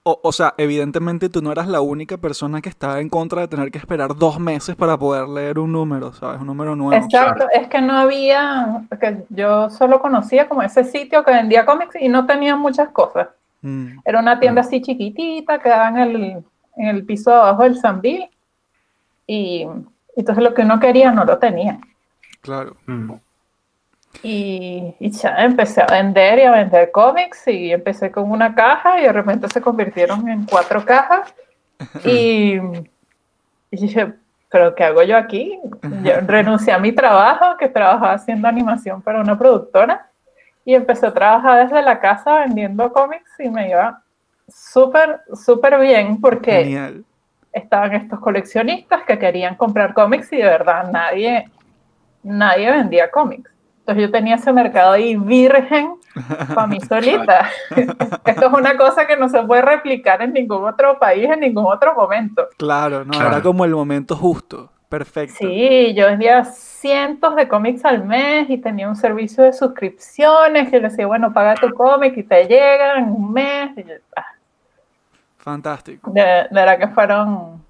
[0.03, 3.49] o, o sea, evidentemente tú no eras la única persona que estaba en contra de
[3.49, 6.41] tener que esperar dos meses para poder leer un número, ¿sabes?
[6.41, 7.03] Un número nuevo.
[7.03, 11.97] Exacto, es que no había, que yo solo conocía como ese sitio que vendía cómics
[11.99, 13.29] y no tenía muchas cosas.
[13.63, 16.45] Mm, Era una tienda así chiquitita, quedaba en el,
[16.77, 18.29] en el piso de abajo del Sanville.
[19.27, 19.67] Y
[20.17, 21.79] entonces lo que uno quería no lo tenía.
[22.43, 22.77] claro.
[22.87, 23.13] Mm.
[24.23, 29.01] Y, y ya empecé a vender y a vender cómics y empecé con una caja
[29.01, 31.35] y de repente se convirtieron en cuatro cajas.
[32.05, 32.55] Y,
[33.71, 34.15] y dije,
[34.49, 35.59] ¿pero qué hago yo aquí?
[36.05, 40.09] Yo renuncié a mi trabajo, que trabajaba haciendo animación para una productora,
[40.65, 44.01] y empecé a trabajar desde la casa vendiendo cómics y me iba
[44.49, 47.05] súper, súper bien porque Genial.
[47.53, 51.51] estaban estos coleccionistas que querían comprar cómics y de verdad nadie,
[52.23, 53.51] nadie vendía cómics.
[53.85, 55.97] Entonces yo tenía ese mercado ahí virgen
[56.55, 57.51] para mí solita.
[58.25, 61.67] Esto es una cosa que no se puede replicar en ningún otro país, en ningún
[61.67, 62.49] otro momento.
[62.57, 63.29] Claro, no, Claro.
[63.29, 64.71] era como el momento justo.
[64.89, 65.35] Perfecto.
[65.39, 70.81] Sí, yo vendía cientos de cómics al mes y tenía un servicio de suscripciones que
[70.81, 73.71] le decía, bueno, paga tu cómic y te llega en un mes.
[73.77, 74.25] Y yo, ah,
[75.37, 76.11] Fantástico.
[76.11, 77.63] de, de verdad que fueron,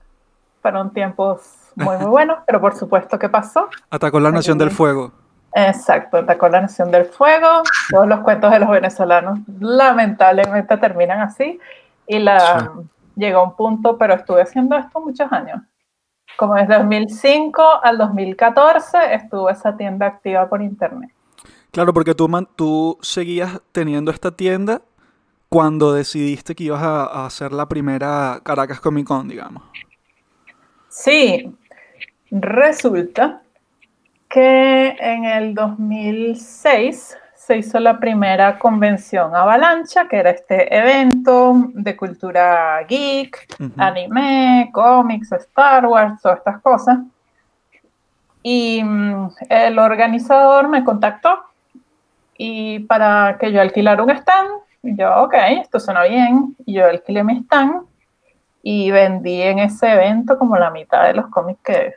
[0.62, 1.40] fueron tiempos
[1.74, 3.68] muy, muy buenos, pero por supuesto que pasó.
[3.90, 5.12] Atacó la Nación del Fuego.
[5.54, 7.62] Exacto, atacó la Nación del Fuego.
[7.90, 11.60] Todos los cuentos de los venezolanos lamentablemente terminan así.
[12.06, 12.72] Y la,
[13.14, 15.60] llegó a un punto, pero estuve haciendo esto muchos años.
[16.36, 21.10] como desde 2005 al 2014 estuvo esa tienda activa por internet.
[21.70, 24.82] Claro, porque tú, man- tú seguías teniendo esta tienda
[25.48, 29.62] cuando decidiste que ibas a, a hacer la primera Caracas Comic Con, digamos.
[30.88, 31.56] Sí,
[32.32, 33.42] resulta
[34.34, 41.96] que en el 2006 se hizo la primera convención Avalancha, que era este evento de
[41.96, 43.72] cultura geek, Ujú.
[43.76, 46.98] anime, cómics, Star Wars, todas estas cosas.
[48.42, 51.38] Y mm, el organizador me contactó
[52.36, 54.50] y para que yo alquilara un stand,
[54.82, 57.82] yo, ok, esto suena bien, y yo alquilé mi stand
[58.64, 61.94] y vendí en ese evento como la mitad de los cómics que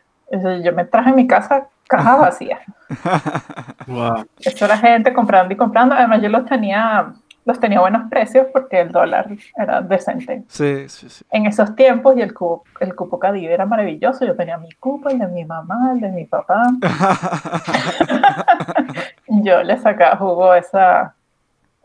[0.64, 2.60] yo me traje en mi casa cajas vacías.
[3.88, 4.26] Wow.
[4.40, 5.96] Eso era gente comprando y comprando.
[5.96, 7.14] Además, yo los tenía,
[7.46, 11.24] los tenía a buenos precios porque el dólar era decente Sí, sí, sí.
[11.32, 14.26] en esos tiempos y el cupo, el cupo Cadivi era maravilloso.
[14.26, 16.64] Yo tenía mi cupo, el de mi mamá, el de mi papá.
[19.28, 21.16] Yo le sacaba jugo a esa,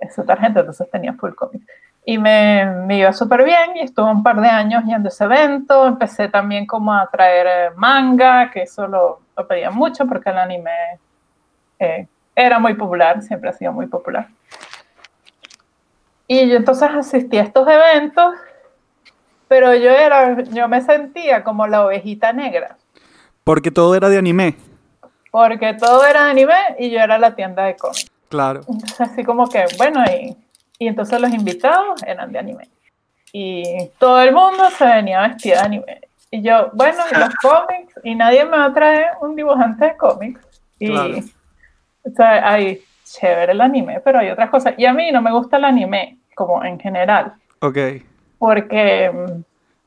[0.00, 1.62] esa tarjeta, entonces tenía full cómic.
[2.04, 5.24] Y me, me iba súper bien y estuve un par de años yendo a ese
[5.24, 5.86] evento.
[5.86, 10.38] Empecé también como a traer eh, manga, que eso lo, lo pedía mucho porque el
[10.38, 10.70] anime
[11.78, 14.26] eh, era muy popular, siempre ha sido muy popular.
[16.26, 18.34] Y yo entonces asistí a estos eventos,
[19.48, 22.76] pero yo, era, yo me sentía como la ovejita negra,
[23.44, 24.56] Porque todo era de anime.
[25.30, 28.10] porque todo era de anime y yo era la tienda de cómics.
[28.28, 28.60] Claro.
[28.66, 30.34] Entonces, así como que, bueno, y,
[30.82, 32.68] y entonces los invitados eran de anime.
[33.32, 36.00] Y todo el mundo se venía vestido de anime.
[36.30, 39.96] Y yo, bueno, y los cómics, y nadie me va a traer un dibujante de
[39.96, 40.40] cómics.
[40.80, 41.18] Y, Claro.
[42.04, 44.74] o sea, hay chévere el anime, pero hay otras cosas.
[44.76, 47.78] Y a mí no me gusta el anime, como en general, Ok.
[48.38, 49.42] porque, mm,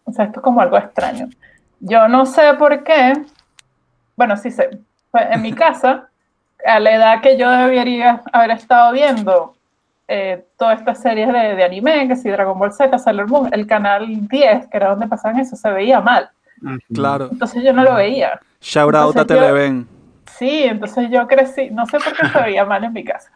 [0.10, 1.28] o sea, esto es como algo extraño.
[1.82, 3.14] Yo no sé por qué,
[4.16, 4.70] bueno, sí sé,
[5.12, 6.08] Pues, en mi casa,
[6.66, 9.55] a la edad que yo debería haber estado viendo
[10.08, 13.66] eh, todas estas series de, de anime, que si Dragon Ball Z, Sailor Moon, el
[13.66, 16.30] canal 10, que era donde pasaban eso, se veía mal.
[16.94, 17.30] Claro.
[17.32, 18.40] Entonces yo no lo veía.
[18.62, 19.88] Shout out a Televen.
[20.38, 23.32] Sí, entonces yo crecí, no sé por qué se veía mal en mi casa.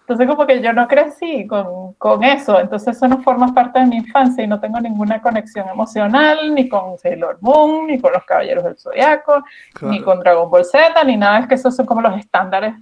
[0.00, 3.84] Entonces como que yo no crecí con, con eso, entonces eso no forma parte de
[3.84, 8.24] mi infancia y no tengo ninguna conexión emocional ni con Sailor Moon, ni con los
[8.24, 9.44] Caballeros del Zodiaco,
[9.82, 12.74] ni con Dragon Ball Z, ni nada, es que esos son como los estándares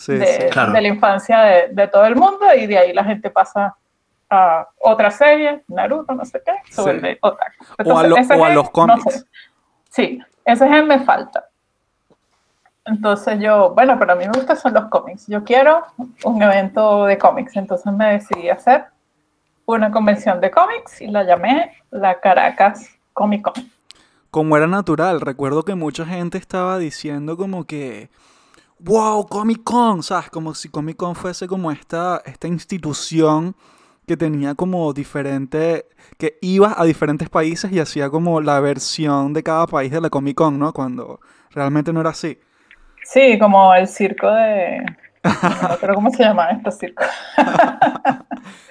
[0.00, 0.42] Sí, de, sí.
[0.50, 0.72] Claro.
[0.72, 3.76] de la infancia de, de todo el mundo y de ahí la gente pasa
[4.30, 7.18] a otra serie, Naruto, no sé qué, se Sí.
[7.20, 7.64] otaku.
[7.64, 9.12] O a, Entonces, lo- ese o a gen, los no cómics.
[9.14, 9.24] sé.
[9.90, 11.44] Sí, ese gen me falta.
[12.84, 15.26] Entonces yo, bueno, pero a mí me gustan son los cómics.
[15.26, 15.84] Yo quiero
[16.24, 18.86] un evento de cómics, entonces me decidí hacer
[19.66, 23.70] una convención de cómics y la llamé la Caracas Comic Con.
[24.30, 28.08] Como era natural, recuerdo que mucha gente estaba diciendo como que,
[28.84, 30.30] wow, Comic Con, ¿sabes?
[30.30, 33.54] Como si Comic Con fuese como esta, esta institución
[34.06, 35.86] que tenía como diferente,
[36.18, 40.10] que iba a diferentes países y hacía como la versión de cada país de la
[40.10, 40.72] Comic Con, ¿no?
[40.72, 41.20] Cuando
[41.52, 42.38] realmente no era así.
[43.04, 44.84] Sí, como el circo de...
[45.22, 47.06] No creo cómo se llama estos circos.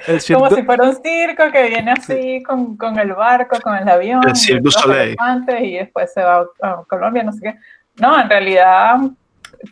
[0.08, 3.76] El Como circo- si fuera un circo que viene así con, con el barco, con
[3.76, 5.10] el avión, El Soleil.
[5.10, 7.56] elefantes, y después se va a, a Colombia, no sé qué.
[8.02, 8.98] No, en realidad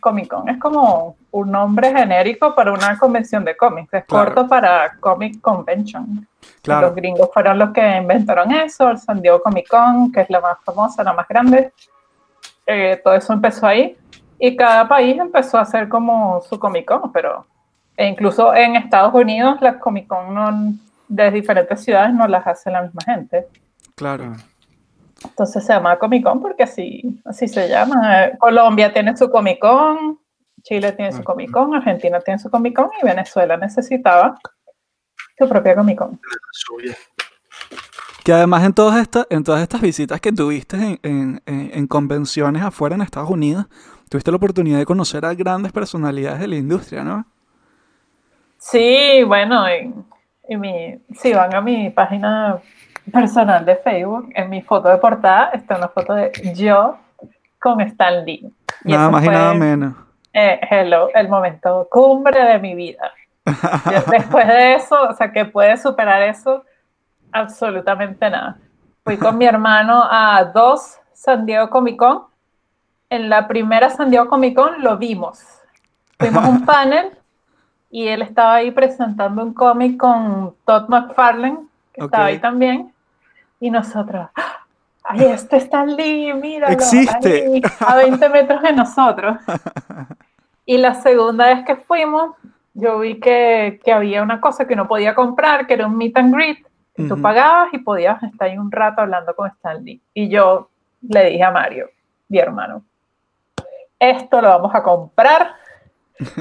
[0.00, 4.24] Comic Con es como un nombre genérico para una convención de cómics, es Claro.
[4.34, 6.26] corto para Comic Convention.
[6.62, 6.88] Claro.
[6.88, 10.40] Los gringos fueron los que inventaron eso, el San Diego Comic Con, que es la
[10.40, 11.72] más famosa, la más grande.
[12.66, 13.96] Eh, todo eso empezó ahí.
[14.38, 17.46] Y cada país empezó a hacer como su Comic Con, pero
[17.96, 20.72] e incluso en Estados Unidos las Comic Con no-
[21.08, 23.46] de diferentes ciudades no las hace la misma gente.
[23.96, 24.34] Claro.
[25.24, 28.30] Entonces se llama Comic Con porque así, así se llama.
[28.38, 30.18] Colombia tiene su Comic Con,
[30.62, 34.38] Chile tiene su Comic Con, Argentina tiene su Comic Con y Venezuela necesitaba
[35.38, 36.20] su propia Comic Con.
[36.52, 36.94] Suya.
[38.24, 41.86] Que además en todas estas, en todas estas visitas que tuviste en, en- en- en
[41.86, 43.66] convenciones afuera en Estados Unidos,
[44.10, 47.26] tuviste la oportunidad de conocer a grandes personalidades de la industria, ¿no?
[48.58, 49.94] Sí, bueno, y,
[50.48, 52.58] y mi, si van a mi página
[53.10, 56.96] personal de Facebook, en mi foto de portada está una foto de yo
[57.58, 58.52] con Stan Lee.
[58.84, 59.94] Y Nada más y nada menos.
[60.32, 63.10] eh, hello, el momento cumbre de mi vida.
[64.10, 66.64] Después de eso, o sea, que puede superar eso,
[67.32, 68.58] absolutamente nada.
[69.04, 72.24] Fui con mi hermano a dos San Diego Comic Con.
[73.10, 75.42] En la primera San Diego Comic Con lo vimos.
[76.18, 77.10] Fuimos a un panel
[77.90, 81.58] y él estaba ahí presentando un cómic con Todd McFarlane,
[81.94, 82.92] que estaba ahí también.
[83.60, 84.66] Y nosotros, ¡ah!
[85.04, 87.46] ay, este está Lee, míralo, Existe.
[87.46, 89.38] ahí, a 20 metros de nosotros.
[90.70, 92.36] Y la segunda vez que fuimos,
[92.74, 96.14] yo vi que, que había una cosa que uno podía comprar, que era un meet
[96.18, 96.58] and greet,
[96.94, 99.98] que tú pagabas y podías estar ahí un rato hablando con Stan Lee.
[100.12, 100.68] Y yo
[101.00, 101.88] le dije a Mario,
[102.28, 102.82] mi hermano,
[103.98, 105.54] esto lo vamos a comprar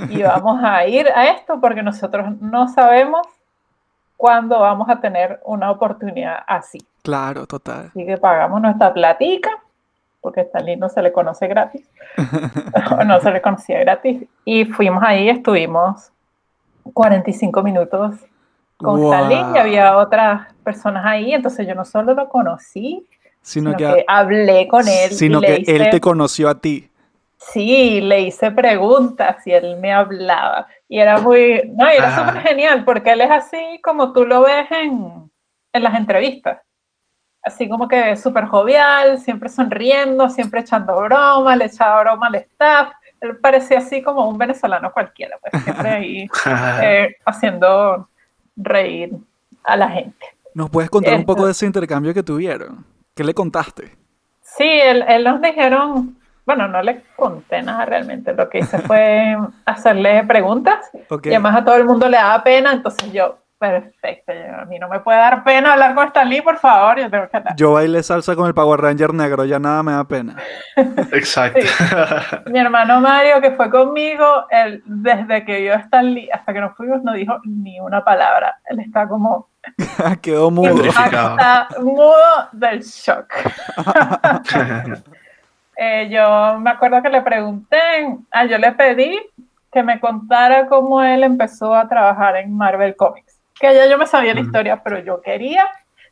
[0.10, 3.26] y vamos a ir a esto porque nosotros no sabemos
[4.18, 6.80] cuándo vamos a tener una oportunidad así.
[7.08, 7.86] Claro, total.
[7.88, 9.50] Así que pagamos nuestra platica,
[10.20, 11.90] porque Stanley no se le conoce gratis,
[13.06, 16.12] no se le conocía gratis, y fuimos ahí, estuvimos
[16.92, 18.16] 45 minutos
[18.76, 19.58] con Stanley y Wow.
[19.58, 23.08] había otras personas ahí, entonces yo no solo lo conocí,
[23.42, 26.92] Sino sino que, que hablé con él sino y que él te conoció a ti.
[27.38, 30.68] Sí, le hice preguntas y él me hablaba.
[30.90, 34.42] Y era muy, no, y era súper genial porque él es así como tú lo
[34.42, 35.32] ves en,
[35.72, 36.67] en las entrevistas.
[37.48, 42.90] Así como que súper jovial, siempre sonriendo, siempre echando broma, le echaba broma al staff.
[43.22, 46.30] Él parecía así como un venezolano cualquiera, pues siempre ahí
[46.84, 48.10] eh, haciendo
[48.58, 49.12] reír
[49.64, 50.26] a la gente.
[50.54, 52.86] ¿Nos puedes contar un poco de ese intercambio que tuvieron?
[53.16, 53.96] ¿Qué le contaste?
[54.42, 59.38] Sí, él, él nos dijeron, bueno, no le conté nada realmente, lo que hice fue
[59.66, 60.90] hacerle preguntas
[61.24, 64.78] y además a todo el mundo le daba pena, entonces yo, perfecto, yo, a mí
[64.80, 67.56] no me puede dar pena hablar con Stan Lee, por favor, yo tengo que hablar.
[67.56, 70.36] Yo bailé salsa con el Power Ranger negro, ya nada me da pena.
[71.12, 71.60] Exacto.
[72.48, 76.62] Mi hermano Mario, que fue conmigo, él desde que vio a Stan Lee hasta que
[76.62, 79.50] nos fuimos no dijo ni una palabra, él está como
[80.22, 80.84] Quedó mudo.
[80.86, 82.14] Está mudo
[82.52, 83.34] del shock.
[85.80, 87.78] Eh, yo me acuerdo que le pregunté,
[88.32, 89.16] ah, yo le pedí
[89.72, 93.37] que me contara cómo él empezó a trabajar en Marvel Comics.
[93.60, 95.68] Que ya yo me sabía la historia, pero yo quería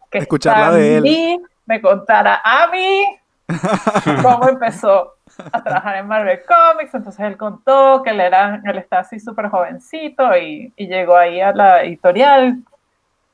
[0.10, 1.04] que Escucharla Stan de él.
[1.04, 3.06] Lee me contara a mí
[4.22, 5.14] cómo empezó
[5.52, 6.94] a trabajar en Marvel Comics.
[6.94, 11.42] Entonces él contó que él, era, él estaba así súper jovencito y, y llegó ahí
[11.42, 12.64] a la editorial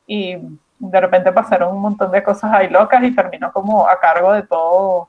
[0.07, 0.37] y
[0.79, 4.43] de repente pasaron un montón de cosas ahí locas y terminó como a cargo de
[4.43, 5.07] todo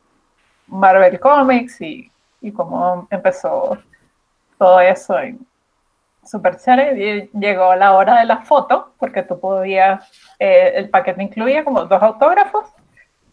[0.67, 3.79] Marvel Comics y, y cómo empezó
[4.59, 5.17] todo eso
[6.25, 7.29] súper chévere.
[7.33, 10.09] Y llegó la hora de la foto porque tú podías,
[10.39, 12.67] eh, el paquete incluía como dos autógrafos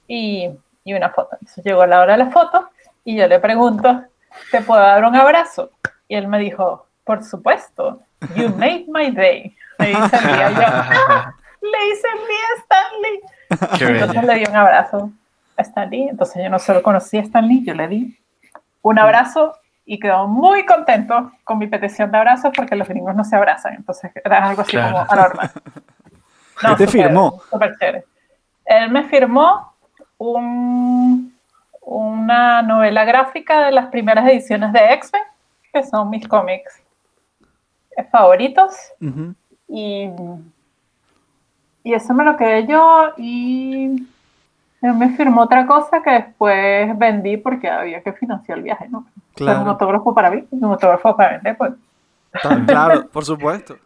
[0.08, 0.50] y,
[0.84, 1.30] y una foto.
[1.40, 2.70] Entonces llegó la hora de la foto
[3.04, 4.04] y yo le pregunto,
[4.52, 5.72] ¿te puedo dar un abrazo?
[6.08, 8.02] Y él me dijo, por supuesto,
[8.36, 9.56] you made my day.
[9.80, 13.94] Le dice el día yo, "Ah, le hice el día a Stanley.
[14.00, 15.12] Entonces le di un abrazo
[15.58, 16.08] a Stan Lee.
[16.10, 18.18] Entonces yo no solo conocí a Stan Lee, yo le di
[18.82, 19.56] un abrazo
[19.92, 23.74] y quedó muy contento con mi petición de abrazo porque los gringos no se abrazan.
[23.74, 25.00] Entonces era algo así Claro.
[25.00, 25.52] como anormal.
[26.62, 27.42] ¿Qué te firmó?
[27.50, 28.06] súper chévere.
[28.66, 29.74] Él me firmó
[30.20, 31.36] un-
[31.82, 35.24] una novela gráfica de las primeras ediciones de X-Men,
[35.74, 36.84] que son mis cómics
[38.12, 38.76] favoritos.
[39.02, 39.34] Ujú.
[39.70, 40.08] Y,
[41.84, 44.08] y eso me lo quedé yo y
[44.82, 49.06] él me firmó otra cosa que después vendí porque había que financiar el viaje, ¿no?
[49.16, 49.70] Era un Claro.
[49.72, 51.74] autógrafo para mí, un autógrafo para vender, pues
[52.44, 53.78] Tan- Claro, por supuesto.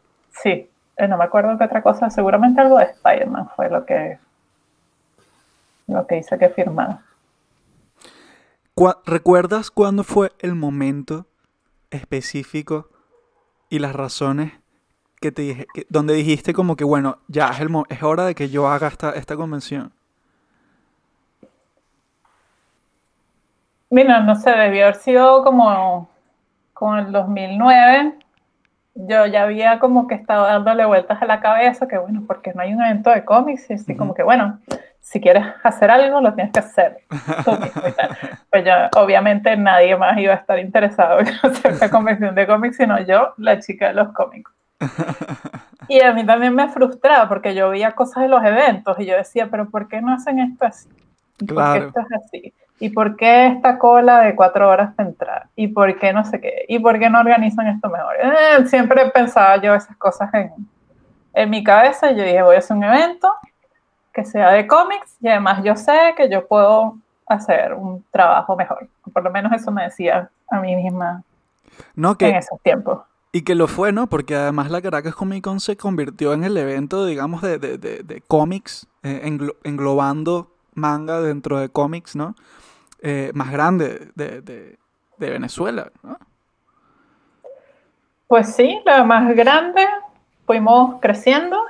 [0.43, 0.69] sí.
[0.95, 4.19] Eh, no me acuerdo qué otra cosa, seguramente algo de Spider-Man fue lo que,
[5.87, 7.01] lo que hice que firmara.
[9.05, 11.27] ¿Recuerdas cuándo fue el momento
[11.91, 12.89] específico
[13.69, 14.51] y las razones
[15.21, 18.25] que te dije, que- donde dijiste como que bueno, ya es, el mo- es hora
[18.25, 19.93] de que yo haga esta, esta convención?
[23.93, 26.09] Mira, no sé, debió haber sido como,
[26.73, 28.15] como el 2009.
[28.95, 32.63] Yo ya había como que estado dándole vueltas a la cabeza, que bueno, porque no
[32.63, 34.59] hay un evento de cómics, y así como que bueno,
[34.99, 36.97] si quieres hacer algo, lo tienes que hacer
[37.45, 38.17] tú mismo y tal.
[38.49, 42.77] Pues ya, obviamente nadie más iba a estar interesado en hacer una convención de cómics,
[42.77, 44.49] sino yo, la chica de los cómics.
[45.87, 49.15] Y a mí también me frustraba porque yo veía cosas de los eventos y yo
[49.17, 50.89] decía, pero ¿por qué no hacen esto así?
[51.39, 51.79] ¿Y ¿Por Claro.
[51.79, 52.53] qué esto es así?
[52.83, 55.47] ¿Y por qué esta cola de cuatro horas para entrar?
[55.55, 56.65] ¿Y por qué no sé qué?
[56.67, 58.15] ¿Y por qué no organizan esto mejor?
[58.21, 60.51] Eh, siempre pensaba yo esas cosas en,
[61.33, 63.29] en mi cabeza y yo dije, voy a hacer un evento
[64.13, 68.89] que sea de cómics y además yo sé que yo puedo hacer un trabajo mejor.
[69.13, 71.23] Por lo menos eso me decía a mí misma
[71.95, 73.01] No, en que, esos tiempos.
[73.31, 74.07] y que lo fue, ¿no?
[74.07, 78.03] Porque además la Caracas Comic Con se convirtió en el evento, digamos, de, de, de,
[78.03, 82.35] de cómics, eh, englo- englobando manga dentro de cómics, ¿no?
[83.05, 84.77] Eh, más grande de, de,
[85.17, 86.17] de Venezuela, ¿no?
[88.27, 89.85] Pues sí, la más grande,
[90.45, 91.61] fuimos creciendo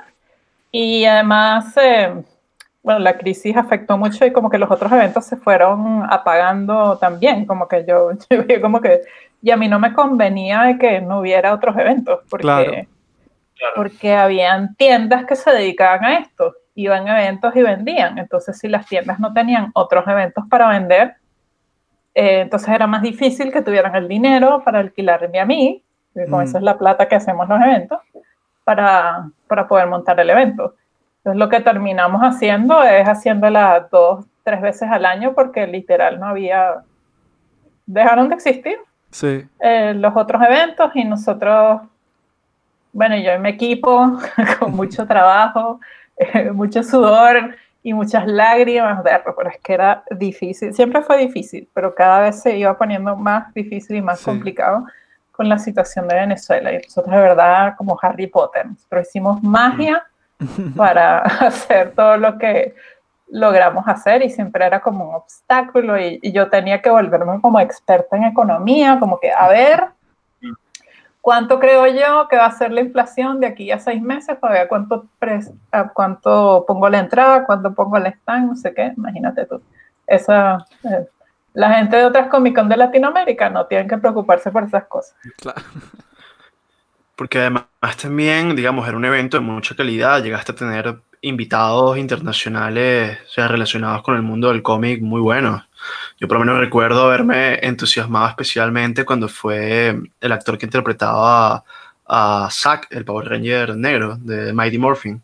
[0.70, 2.22] y además eh,
[2.84, 7.46] bueno, la crisis afectó mucho y como que los otros eventos se fueron apagando también,
[7.46, 8.10] como que yo,
[8.48, 9.00] yo como que,
[9.42, 12.86] y a mí no me convenía de que no hubiera otros eventos, porque,
[13.74, 18.68] porque habían tiendas que se dedicaban a esto, iban a eventos y vendían, entonces si
[18.68, 21.16] las tiendas no tenían otros eventos para vender,
[22.14, 25.82] eh, entonces era más difícil que tuvieran el dinero para alquilarme a mí,
[26.14, 26.58] y con eso mm.
[26.58, 27.98] es la plata que hacemos los eventos,
[28.64, 30.74] para, para poder montar el evento.
[31.18, 36.26] Entonces lo que terminamos haciendo es haciéndola dos, tres veces al año porque literal no
[36.26, 36.82] había,
[37.86, 38.76] dejaron de existir
[39.10, 39.46] sí.
[39.60, 41.80] Eh, los otros eventos y nosotros,
[42.92, 44.18] bueno, yo y mi equipo
[44.58, 45.80] con mucho trabajo,
[46.16, 51.68] eh, mucho sudor y muchas lágrimas de pero es que era difícil, siempre fue difícil,
[51.74, 54.86] pero cada vez se iba poniendo más difícil y más complicado
[55.30, 56.72] con la situación de Venezuela.
[56.72, 60.02] Y nosotros de verdad, como Harry Potter, nosotros hicimos magia
[60.76, 62.74] para hacer todo lo que
[63.28, 68.16] logramos hacer y siempre era como un obstáculo y, yo tenía que volverme como experta
[68.16, 69.84] en economía, como que a ver
[71.24, 74.56] cuánto creo yo que va a ser la inflación de aquí a seis meses, para
[74.56, 75.06] ver cuánto,
[75.94, 79.62] cuánto pongo la entrada, cuánto pongo el stand, no sé qué, imagínate tú.
[80.06, 81.08] Esa, eh,
[81.54, 85.16] la gente de otras Comic Con de Latinoamérica no tienen que preocuparse por esas cosas.
[85.38, 85.62] Claro.
[87.16, 87.64] Porque además
[88.02, 94.02] también, digamos, era un evento de mucha calidad, llegaste a tener invitados internacionales sea, relacionados
[94.02, 95.62] con el mundo del cómic muy buenos.
[96.18, 101.64] Yo por lo menos recuerdo haberme entusiasmado especialmente cuando fue el actor que interpretaba
[102.06, 105.22] a, Zack, el Power Ranger negro de Mighty Morphin.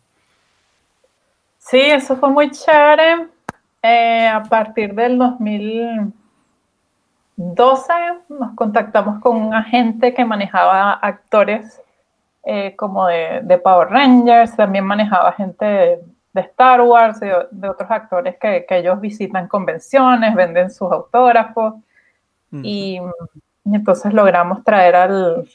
[1.59, 3.27] Sí, eso fue muy chévere.
[3.83, 6.13] Eh, a partir del 2000,
[7.35, 7.93] 12
[8.29, 11.80] nos contactamos con un agente que manejaba actores
[12.43, 15.99] eh, como de, Power Rangers, también manejaba gente de,
[16.41, 21.75] Star Wars, de, otros actores que, ellos visitan convenciones, venden sus autógrafos.
[22.51, 22.99] y,
[23.65, 25.47] entonces logramos traer al...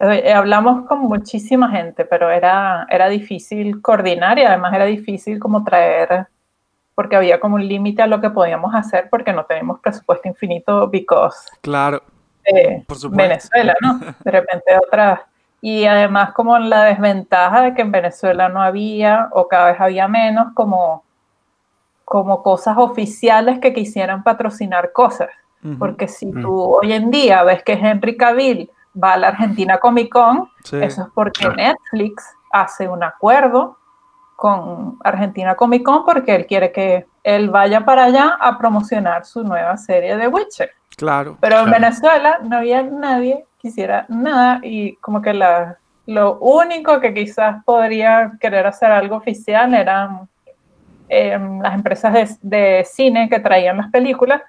[0.00, 5.64] Eh, hablamos con muchísima gente, pero era, era difícil coordinar y además era difícil como
[5.64, 6.28] traer
[6.94, 10.88] porque había como un límite a lo que podíamos hacer porque no tenemos presupuesto infinito
[10.88, 12.02] because claro
[13.10, 14.00] Venezuela, ¿no?
[14.24, 15.20] De repente otras
[15.60, 20.08] y además como la desventaja de que en Venezuela no había o cada vez había
[20.08, 21.04] menos como
[22.04, 25.28] como cosas oficiales que quisieran patrocinar cosas,
[25.78, 26.40] porque si mm.
[26.40, 28.70] tú hoy en día ves que Henry Cavill
[29.02, 33.76] va a la Argentina Comic Con, eso es porque Netflix hace un acuerdo
[34.36, 39.44] con Argentina Comic Con porque él quiere que él vaya para allá a promocionar su
[39.44, 40.70] nueva serie de Witcher.
[40.96, 41.36] Claro.
[41.40, 47.00] Pero en Venezuela no había nadie que hiciera nada y como que la, lo único
[47.00, 50.28] que quizás podría querer hacer algo oficial eran
[51.08, 54.42] em, las empresas de, cine que traían las películas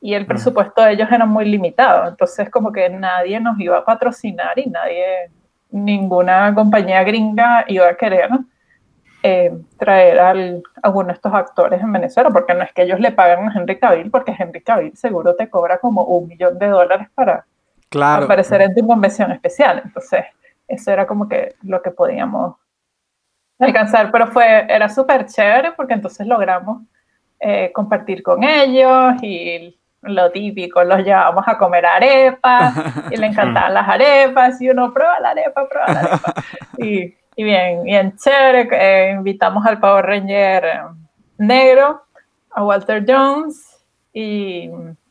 [0.00, 0.26] y el mm.
[0.26, 2.08] presupuesto de ellos era muy limitado.
[2.08, 5.30] Entonces como que nadie nos iba a patrocinar y nadie,
[5.70, 8.30] ninguna compañía gringa iba a querer.
[8.30, 8.44] ¿no?
[9.22, 13.00] Eh, traer al, a alguno de estos actores en Venezuela, porque no es que ellos
[13.00, 16.68] le pagan a Henry Cavill, porque Henry Cavill seguro te cobra como un millón de
[16.68, 17.44] dólares para
[17.92, 19.82] aparecer en tu convención especial.
[19.84, 20.24] Entonces,
[20.66, 22.56] eso era como que lo que podíamos
[23.58, 26.82] alcanzar, pero fue, era súper chévere porque entonces logramos
[27.40, 32.74] eh, compartir con ellos y lo típico, los llevamos a comer arepas
[33.10, 36.34] y le encantaban las arepas y uno prueba la arepa, prueba la arepa.
[36.78, 38.68] Y y bien, bien chévere.
[38.72, 40.80] Eh, invitamos al Power Ranger eh,
[41.38, 42.02] negro,
[42.50, 43.78] a Walter Jones,
[44.12, 44.68] y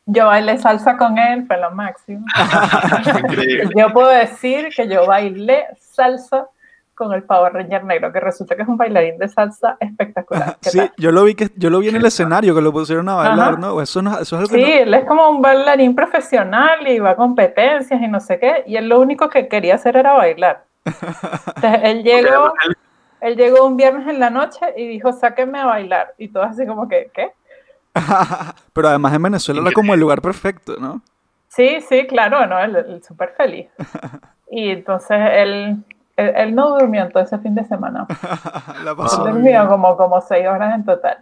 [0.08, 2.26] yo bailé salsa con él, fue lo máximo.
[3.76, 6.48] yo puedo decir que yo bailé salsa
[6.96, 10.58] con el Power Ranger negro, que resulta que es un bailarín de salsa espectacular.
[10.62, 13.16] Sí, yo lo vi que yo lo vi en el escenario que lo pusieron a
[13.16, 13.80] bailar, ¿no?
[13.80, 18.02] Eso, no, eso es sí, él es como un bailarín profesional y va a competencias
[18.02, 20.68] y no sé qué, y él lo único que quería hacer era bailar
[21.84, 22.54] él llegó,
[23.22, 26.14] él llegó un viernes en la noche y dijo, sáquenme a bailar.
[26.18, 27.32] Y todo así como que, ¿qué?
[28.74, 31.02] Pero además en Venezuela era como el lugar perfecto, ¿no?
[31.48, 32.60] Sí, sí, claro, ¿no?
[32.60, 33.68] Él, súper feliz.
[34.50, 35.84] Y entonces él,
[36.16, 38.08] él, no durmió todo ese fin de semana.
[38.86, 41.18] La pasó durmió como, como seis horas en total.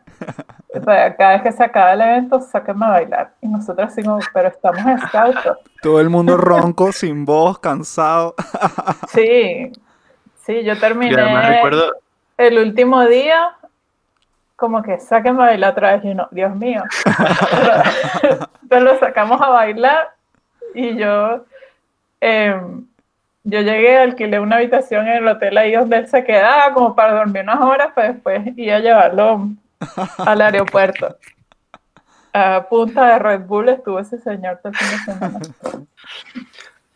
[1.18, 3.34] cada vez que se acaba el evento, sáquenme a bailar.
[3.42, 5.58] Y nosotros decimos, pero estamos scouts.
[5.82, 8.36] Todo el mundo ronco, sin voz, cansado.
[9.08, 9.72] sí,
[10.44, 11.16] sí, yo terminé
[12.38, 13.56] el último día
[14.56, 16.84] como que sáquenme a bailar otra vez y no, Dios mío.
[18.64, 20.16] Entonces lo sacamos a bailar
[20.74, 21.46] y yo...
[22.22, 22.86] Em,
[23.48, 27.14] yo llegué, alquilé una habitación en el hotel ahí donde él se quedaba como para
[27.14, 29.50] dormir unas horas, pues después iba a llevarlo
[30.18, 31.16] al aeropuerto.
[32.34, 35.40] A punta de Red Bull estuvo ese señor todo el fin de semana.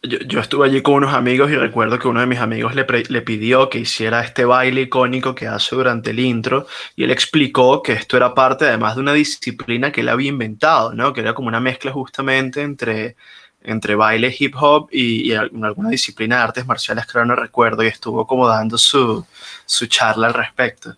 [0.01, 2.85] Yo, yo estuve allí con unos amigos y recuerdo que uno de mis amigos le,
[3.09, 7.83] le pidió que hiciera este baile icónico que hace durante el intro y él explicó
[7.83, 11.11] que esto era parte además de una disciplina que él había inventado, ¿no?
[11.11, 13.17] Que era como una mezcla justamente entre,
[13.61, 17.35] entre baile hip hop y, y al- alguna disciplina de artes marciales que ahora no
[17.35, 19.25] recuerdo y estuvo como dando su,
[19.65, 20.95] su charla al respecto.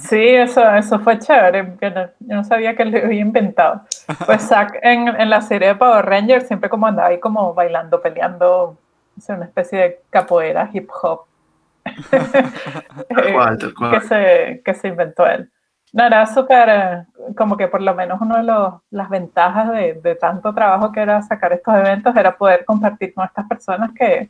[0.00, 1.76] Sí, eso, eso fue chévere.
[1.80, 3.82] que no- yo no sabía que lo había inventado.
[4.26, 8.00] Pues Zack en, en la serie de Power Rangers siempre como andaba ahí como bailando,
[8.02, 8.76] peleando,
[9.18, 11.22] sea, una especie de capoeira hip hop.
[13.58, 13.90] Tal cual.
[13.90, 15.50] que se, que se inventó él.
[15.92, 17.04] No, era súper, eh,
[17.36, 21.00] como que por lo menos una de los, las ventajas de, de tanto trabajo que
[21.00, 24.28] era sacar estos eventos era poder compartir con estas personas que,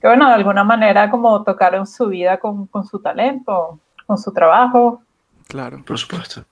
[0.00, 4.32] que bueno, de alguna manera como tocaron su vida con, con su talento, con su
[4.32, 5.02] trabajo.
[5.48, 5.82] Claro.
[5.84, 6.44] Por supuesto.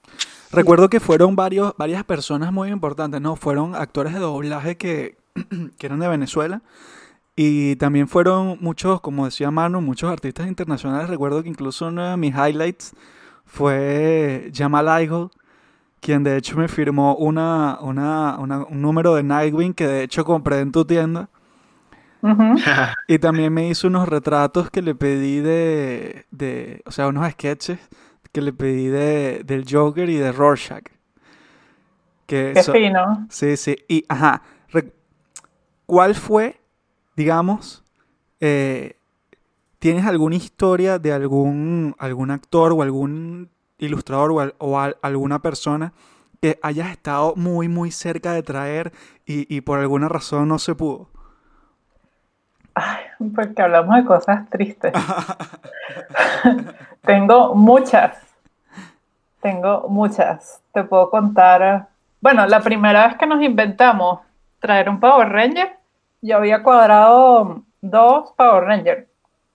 [0.51, 3.35] Recuerdo que fueron varios, varias personas muy importantes, ¿no?
[3.35, 5.17] Fueron actores de doblaje que,
[5.77, 6.61] que eran de Venezuela.
[7.35, 11.09] Y también fueron muchos, como decía Manu, muchos artistas internacionales.
[11.09, 12.93] Recuerdo que incluso uno de mis highlights
[13.45, 15.29] fue Jamal Igle,
[15.99, 20.23] quien de hecho me firmó una, una, una- un número de Nightwing que de hecho
[20.25, 21.29] compré en tu tienda.
[23.07, 27.79] Y también me hizo unos retratos que le pedí de, de o sea, unos sketches
[28.31, 30.85] que le pedí de, del Joker y de Rorschach.
[32.25, 33.27] Que Qué so- fino.
[33.29, 33.75] Sí, sí.
[33.87, 34.41] Y, ajá,
[35.85, 36.59] ¿cuál fue,
[37.15, 37.83] digamos,
[38.39, 38.95] eh,
[39.79, 45.41] ¿tienes alguna historia de algún, algún actor o algún ilustrador o, al- o al- alguna
[45.41, 45.93] persona
[46.41, 48.91] que hayas estado muy, muy cerca de traer
[49.25, 51.09] y, y por alguna razón no se pudo?
[52.75, 53.03] Ay,
[53.35, 54.93] porque hablamos de cosas tristes.
[57.01, 58.17] Tengo muchas.
[59.41, 60.61] Tengo muchas.
[60.73, 61.87] Te puedo contar.
[62.21, 64.21] Bueno, la primera vez que nos inventamos
[64.59, 65.77] traer un Power Ranger,
[66.21, 69.07] yo había cuadrado dos Power Rangers.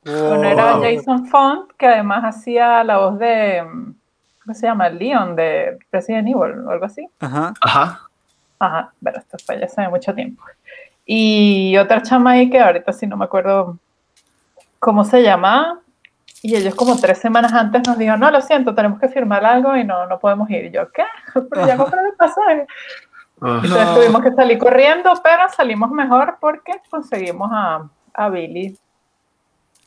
[0.05, 0.83] Uno era Wow.
[0.83, 3.63] Jason Font, que además hacía la voz de,
[4.43, 4.89] ¿cómo se llama?
[4.89, 7.09] Leon de Resident Evil o algo así.
[7.21, 7.53] Ajá.
[7.61, 8.01] Ajá.
[8.61, 10.43] Ajá, pero esto fue ya hace mucho tiempo.
[11.11, 13.79] Y otra chama ahí que ahorita sí no me acuerdo
[14.79, 15.81] cómo se llama.
[16.43, 19.75] Y ellos como tres semanas antes nos dijeron, no, lo siento, tenemos que firmar algo
[19.75, 20.67] y no, no podemos ir.
[20.67, 21.05] Y yo, ¿qué?
[21.51, 22.67] Pero ya compré el pasaje.
[23.41, 28.77] Entonces tuvimos que salir corriendo, pero salimos mejor porque conseguimos a, a Billy.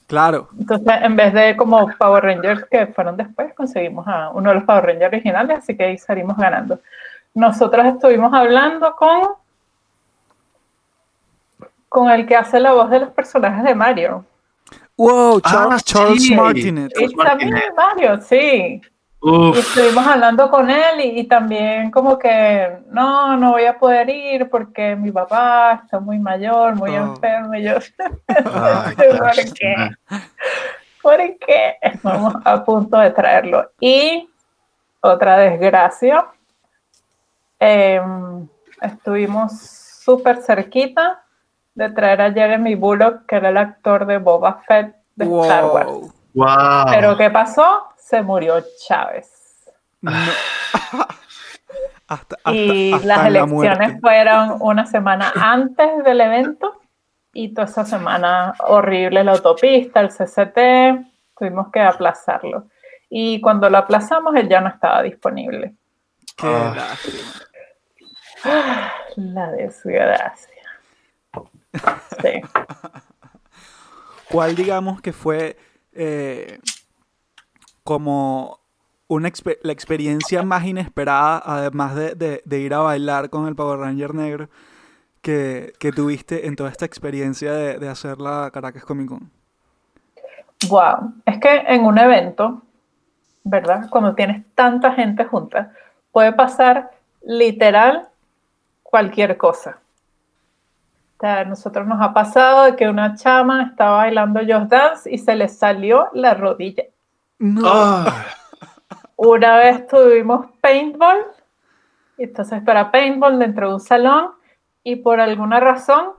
[0.08, 0.50] Claro.
[0.58, 4.64] Entonces, en vez de como Power Rangers que fueron después, conseguimos a uno de los
[4.64, 6.80] Power Rangers originales, así que ahí salimos ganando.
[7.34, 9.41] Nosotros estuvimos hablando con
[11.92, 14.24] con el que hace la voz de los personajes de Mario.
[14.96, 16.34] Wow, Ah, Charles, Charles sí.
[16.36, 16.90] Martinet.
[16.94, 17.76] Charles Y también Martinet.
[17.76, 18.82] Mario, sí.
[19.24, 24.10] Y estuvimos hablando con él y, y también como que no, no voy a poder
[24.10, 27.14] ir porque mi papá está muy mayor, muy Oh.
[27.14, 27.74] enfermo y yo,
[28.30, 29.76] ay, ¿por qué?
[31.02, 31.76] ¿Por qué?
[31.82, 33.70] Estamos a punto de traerlo.
[33.82, 34.30] Y
[35.02, 36.26] otra desgracia,
[37.60, 38.48] em,
[38.82, 41.22] estuvimos súper cerquita
[41.76, 45.90] de traer a Jeremy Bullock, que era el actor de Boba Fett de Star Wars.
[46.34, 46.86] Wow.
[46.90, 47.84] Pero ¿qué pasó?
[47.98, 49.30] Se murió Chávez.
[50.02, 50.12] No.
[52.08, 56.82] hasta, hasta, y hasta las la elecciones fueron una semana antes del evento
[57.34, 61.06] y toda esa semana horrible la autopista, el CCT,
[61.38, 62.66] tuvimos que aplazarlo.
[63.10, 65.76] Y cuando lo aplazamos, él ya no estaba disponible.
[66.38, 66.74] Qué Ah.
[66.76, 67.32] lástima.
[69.16, 70.61] La desgracia.
[72.22, 72.42] Sí.
[74.30, 75.58] ¿Cuál digamos que fue
[75.94, 76.60] eh,
[77.84, 78.60] como
[79.08, 79.30] una
[79.64, 84.16] la experiencia más inesperada, además de, de- de ir a bailar con el Power Ranger
[84.16, 84.50] negro,
[85.22, 89.30] que, que tuviste en toda esta experiencia de, de hacer la Caracas Comic Con?
[90.70, 91.14] Wow.
[91.26, 92.62] Es que en un evento,
[93.44, 93.90] ¿verdad?
[93.90, 95.74] Cuando tienes tanta gente junta,
[96.12, 96.92] puede pasar
[97.24, 98.08] literal
[98.84, 99.81] cualquier cosa.
[101.22, 105.20] Sea, a nosotros nos ha pasado de que una chama estaba bailando Just Dance y
[105.20, 106.86] se le salió la rodilla.
[107.38, 107.62] No.
[107.64, 108.26] Ah,
[109.18, 111.20] Una vez tuvimos paintball,
[112.18, 114.32] y entonces para paintball dentro de un salón,
[114.84, 116.14] y por alguna razón,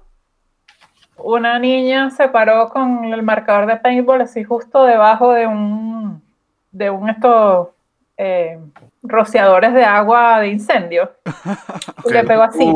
[1.16, 6.22] una niña se paró con el marcador de paintball así justo debajo de un
[6.70, 7.68] de un estos
[8.16, 8.57] eh,
[9.03, 11.12] rociadores de agua de incendio.
[12.05, 12.72] Y le pegó así.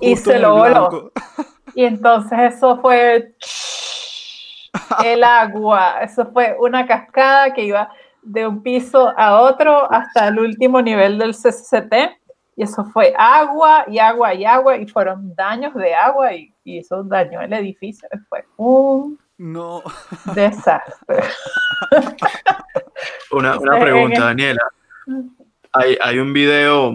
[0.00, 1.12] Y se lo voló.
[1.74, 3.34] Y entonces eso fue
[5.04, 7.90] el agua, eso fue una cascada que iba
[8.22, 11.94] de un piso a otro hasta el último nivel del CCCT.
[12.56, 16.78] Y eso fue agua y agua y agua y fueron daños de agua y, y
[16.78, 18.08] eso dañó el edificio.
[18.28, 19.82] Fue un No.
[20.34, 21.22] desastre.
[23.30, 24.62] Una, una pregunta, Daniela.
[25.72, 26.92] Hay, hay un video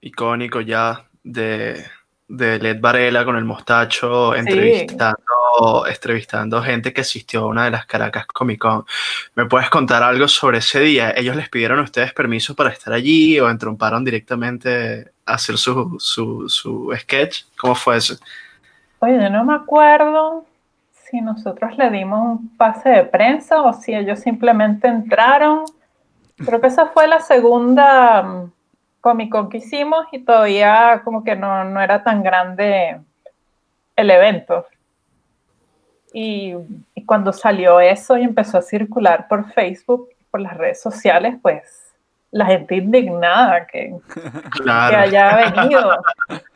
[0.00, 1.84] icónico ya de,
[2.30, 7.86] de Led Varela con el mostacho entrevistando, entrevistando gente que asistió a una de las
[7.86, 8.84] Caracas Comic Con.
[9.34, 11.10] ¿Me puedes contar algo sobre ese día?
[11.10, 15.96] ¿Ellos les pidieron a ustedes permiso para estar allí o entromparon directamente a hacer su,
[15.98, 17.46] su, su sketch?
[17.58, 18.14] ¿Cómo fue eso?
[19.00, 20.46] Oye, yo no me acuerdo
[20.92, 25.64] si nosotros le dimos un pase de prensa o si ellos simplemente entraron.
[26.36, 28.46] Creo que esa fue la segunda
[29.00, 33.00] Comic Con que hicimos y todavía como que no, no era tan grande
[33.96, 34.66] el evento.
[36.12, 36.54] Y,
[36.94, 41.90] y cuando salió eso y empezó a circular por Facebook, por las redes sociales, pues
[42.30, 43.94] la gente indignada que,
[44.68, 45.96] haya venido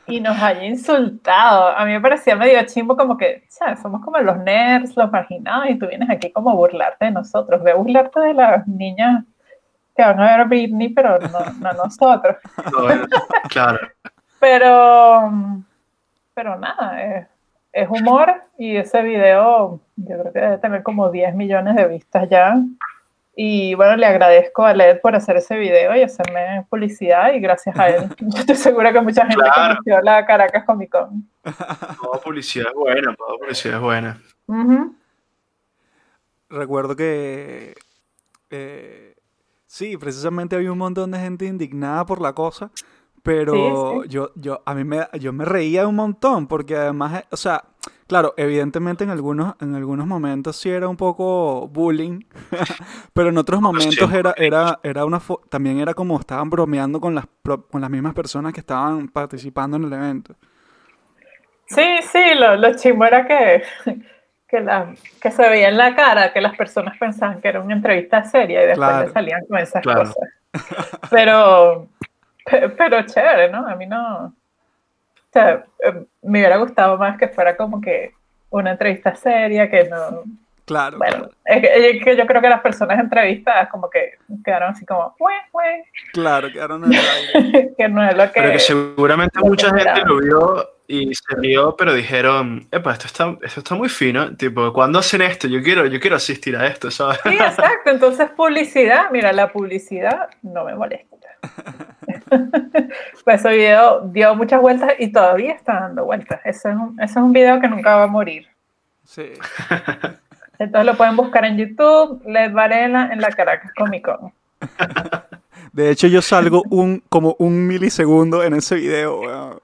[0.07, 1.76] y nos haya insultado.
[1.76, 3.80] A mí me parecía medio chimbo como que, ¿sabes?
[3.80, 7.62] Somos como los nerds, los marginados, y tú vienes aquí como a burlarte de nosotros.
[7.62, 9.24] Ve a burlarte de las niñas
[9.97, 12.36] que van a ver a Britney, pero no, no nosotros.
[12.72, 13.07] No,
[13.49, 13.78] claro.
[14.40, 15.30] Pero,
[16.34, 17.26] pero nada, es,
[17.72, 22.28] es humor y ese video yo creo que debe tener como 10 millones de vistas
[22.28, 22.57] ya.
[23.36, 27.76] Y bueno, le agradezco a Led por hacer ese video y hacerme publicidad y gracias
[27.76, 29.74] a él yo estoy segura que mucha gente Claro.
[29.84, 31.28] conoció la Caracas Comic Con.
[32.01, 34.18] Toda publicidad es buena, toda publicidad es buena.
[36.49, 37.74] Recuerdo que
[38.51, 39.13] eh,
[39.74, 42.70] sí, precisamente había un montón de gente indignada por la cosa,
[43.22, 47.26] pero Sí, yo, yo, a mí me, yo me reía un montón, porque además, eh,
[47.30, 47.64] o sea,
[48.06, 52.20] claro, evidentemente en algunos, en algunos momentos sí era un poco bullying,
[53.14, 57.14] pero en otros momentos era, era, era una, fo- también era como estaban bromeando con
[57.14, 60.36] las, pro- con las mismas personas que estaban participando en el evento.
[61.66, 63.62] Sí, sí, lo, lo chimbo era que,
[64.49, 67.74] que, la, que se veía en la cara que las personas pensaban que era una
[67.74, 69.07] entrevista seria y después Claro.
[69.07, 70.01] le salían con esas Claro.
[70.01, 70.28] cosas.
[71.11, 71.88] Pero,
[72.45, 73.66] pe- pero chévere, ¿no?
[73.66, 74.26] A mí no.
[74.26, 74.32] O
[75.32, 78.12] sea, eh, me hubiera gustado más que fuera como que
[78.51, 80.22] una entrevista seria, que no.
[80.64, 84.14] Claro, Bueno, claro, es que, es que yo creo que las personas entrevistadas como que
[84.42, 87.74] quedaron así como, "Ue, ue", claro, quedaron en el aire.
[87.78, 88.40] que no es lo que.
[88.40, 93.06] Pero que seguramente que mucha gente lo vio y se rió, pero dijeron, epa, esto
[93.06, 94.34] está, esto está muy fino.
[94.36, 95.48] Tipo, ¿cuándo hacen esto?
[95.48, 97.18] Yo quiero, yo quiero asistir a esto, ¿sabes?
[97.24, 97.90] Sí, exacto.
[97.90, 101.14] Entonces, publicidad, mira, la publicidad no me molesta.
[103.24, 106.40] pues ese video dio muchas vueltas y todavía está dando vueltas.
[106.44, 108.46] Ese es un, ese es un video que nunca va a morir.
[109.04, 109.32] Sí.
[110.59, 114.32] Entonces lo pueden buscar en YouTube, Led Varela en la Caracas Comic Con.
[115.72, 119.61] De hecho, yo salgo un, como un milisegundo en ese video, weón.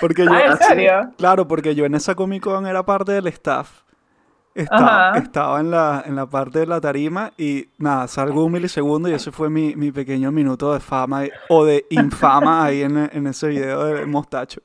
[0.00, 1.10] Porque yo, ¿en serio?
[1.16, 3.82] Claro, porque yo en esa Comic Con era parte del staff.
[4.54, 9.08] Estaba, estaba en la, en la parte de la tarima y nada, salgo un milisegundo
[9.08, 13.26] y ese fue mi, mi pequeño minuto de fama o de infama ahí en, en
[13.28, 14.60] ese video de Mostacho.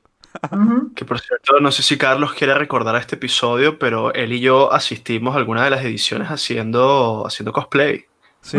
[0.94, 4.72] Que por cierto, no sé si Carlos quiere recordar este episodio, pero él y yo
[4.72, 8.04] asistimos a alguna de las ediciones haciendo, haciendo cosplay.
[8.40, 8.58] Sí.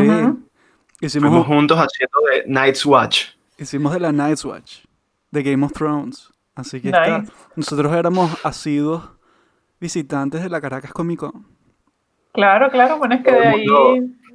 [1.02, 3.26] Hicimos, Fuimos juntos haciendo de Night's Watch.
[3.58, 4.80] hicimos de la Night's Watch,
[5.32, 6.30] de Game of Thrones.
[6.56, 7.24] Así que está-
[7.56, 9.04] nosotros éramos asiduos
[9.80, 11.46] visitantes de la Caracas Comic Con.
[12.34, 13.66] Claro, claro, bueno, es que de ahí,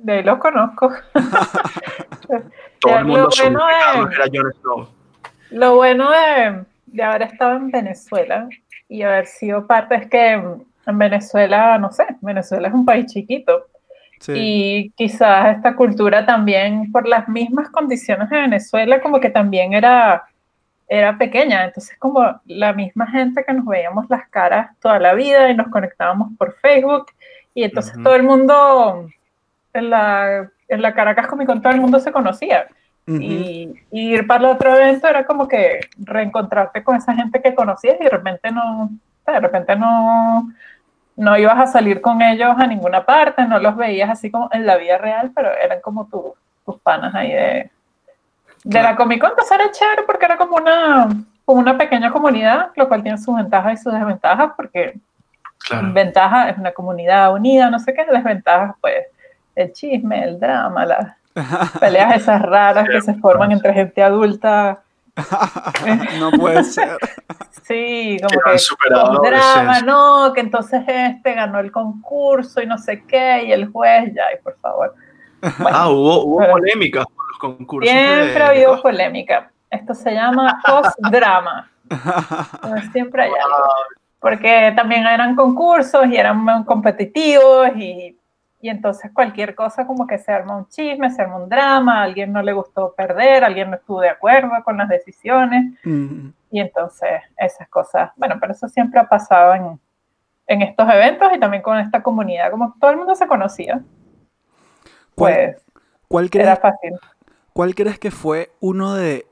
[0.03, 0.93] de ahí los conozco.
[2.81, 4.89] Todo el mundo lo bueno era Jon Snow.
[5.51, 8.49] Lo bueno de, de haber estado en Venezuela
[8.89, 13.67] y haber sido parte es que en Venezuela, no sé, Venezuela es un país chiquito
[14.21, 14.33] Sí.
[14.37, 20.25] y quizás esta cultura también, por las mismas condiciones de Venezuela, como que también era,
[20.87, 21.65] era pequeña.
[21.65, 25.69] Entonces, como la misma gente que nos veíamos las caras toda la vida y nos
[25.69, 27.07] conectábamos por Facebook
[27.55, 29.09] y entonces todo el mundo
[29.73, 32.69] en la, en la Caracas Comic Con, todo el mundo se conocía.
[33.19, 37.55] Y, y ir para el otro evento era como que reencontrarte con esa gente que
[37.55, 38.91] conocías y de repente no,
[39.27, 40.53] de repente no,
[41.17, 44.65] no ibas a salir con ellos a ninguna parte, no los veías así como en
[44.67, 46.35] la vida real, pero eran como tu-
[46.65, 47.71] tus panas ahí de,
[48.65, 49.31] de la Comic Con.
[49.31, 51.09] Entonces era chévere porque era como una,
[51.45, 54.99] como una pequeña comunidad, lo cual tiene sus ventajas y sus desventajas, porque
[55.69, 55.93] Claro.
[55.93, 59.07] ventaja es una comunidad unida, no sé qué, desventajas pues
[59.55, 61.17] el chisme, el drama, las
[61.79, 64.83] peleas esas raras que se forman entre gente adulta
[66.19, 66.97] no puede ser.
[67.63, 72.79] Sí, como Que que la drama, no, que entonces este ganó el concurso y no
[72.79, 74.95] sé qué, y el juez, ya, y por favor.
[75.59, 76.63] Bueno, Ah, hubo, hubo con
[77.29, 77.93] los concursos.
[77.93, 79.51] de- siempre ha habido polémica.
[79.71, 81.71] Esto se llama post-drama.
[82.93, 83.69] Siempre hay algo.
[84.21, 88.17] Porque también eran concursos y eran competitivos y,
[88.61, 92.05] y entonces cualquier cosa como que se arma un chisme, se arma un drama, a
[92.05, 95.75] alguien no le gustó perder, alguien no estuvo de acuerdo con las decisiones.
[95.85, 99.81] Mm, Y entonces esas cosas, bueno, pero eso siempre ha pasado en,
[100.49, 103.83] en estos eventos y también con esta comunidad, como todo el mundo se conocía,
[105.15, 105.63] ¿Cuál, pues
[106.09, 106.99] cuál crees, fácil.
[107.53, 109.27] cuál crees que fue uno de,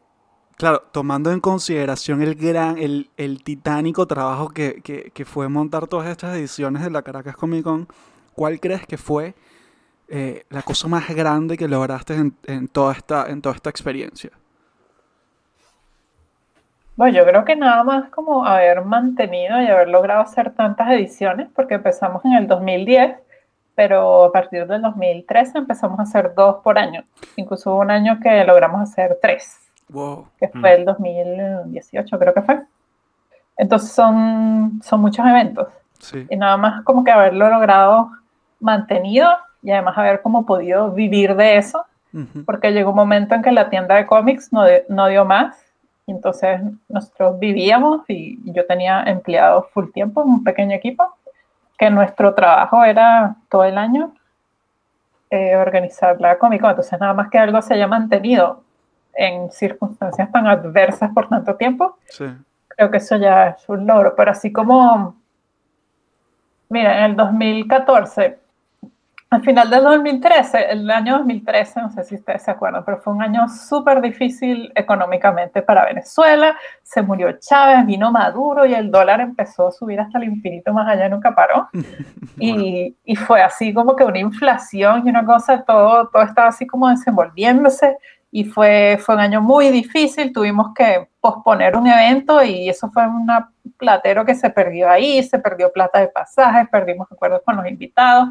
[0.56, 5.86] claro, tomando en consideración el gran, el, el titánico trabajo que, que, que fue montar
[5.88, 7.88] todas estas ediciones de la Caracas Comic Con,
[8.38, 9.34] ¿cuál crees que fue
[10.08, 14.30] eh, la cosa más grande que lograste en, en toda esta, en toda esta experiencia?
[16.96, 21.48] Bueno, yo creo que nada más como haber mantenido y haber logrado hacer tantas ediciones,
[21.54, 23.16] porque empezamos en el 2010,
[23.74, 27.04] pero a partir del 2013 empezamos a hacer dos por año.
[27.36, 29.58] Incluso hubo un año que logramos hacer tres.
[29.90, 30.28] Wow.
[30.38, 32.60] que fue el 2018, creo que fue.
[33.56, 35.66] Entonces son, son muchos eventos
[35.98, 36.26] Sí.
[36.30, 38.10] y nada más como que haberlo logrado
[38.60, 39.28] mantenido
[39.62, 42.44] y además haber como podido vivir de eso, Ujú.
[42.44, 45.56] porque llegó un momento en que la tienda de cómics no, de- no dio más
[46.06, 51.14] y entonces nosotros vivíamos y yo tenía empleados full tiempo, un pequeño equipo,
[51.78, 54.12] que nuestro trabajo era todo el año
[55.30, 58.62] eh, organizar la Comic Con, entonces nada más que algo se haya mantenido
[59.14, 62.24] en circunstancias tan adversas por tanto tiempo, Sí.
[62.68, 65.16] creo que eso ya es un logro, pero así como,
[66.70, 68.38] mira, en el 2014,
[69.30, 73.12] al final del 2013, el año 2013, no sé si ustedes se acuerdan, pero fue
[73.12, 79.20] un año súper difícil económicamente para Venezuela, se murió Chávez, vino Maduro y el dólar
[79.20, 81.68] empezó a subir hasta el infinito más allá y nunca paró.
[82.40, 86.68] Y, y fue así como que una inflación y una cosa, todo, todo estaba así
[86.68, 87.96] como desenvolviéndose.
[88.30, 93.08] Y fue, fue un año muy difícil, tuvimos que posponer un evento y eso fue
[93.08, 93.26] un
[93.76, 98.28] platero que se perdió ahí, se perdió plata de pasajes, perdimos acuerdos con los invitados,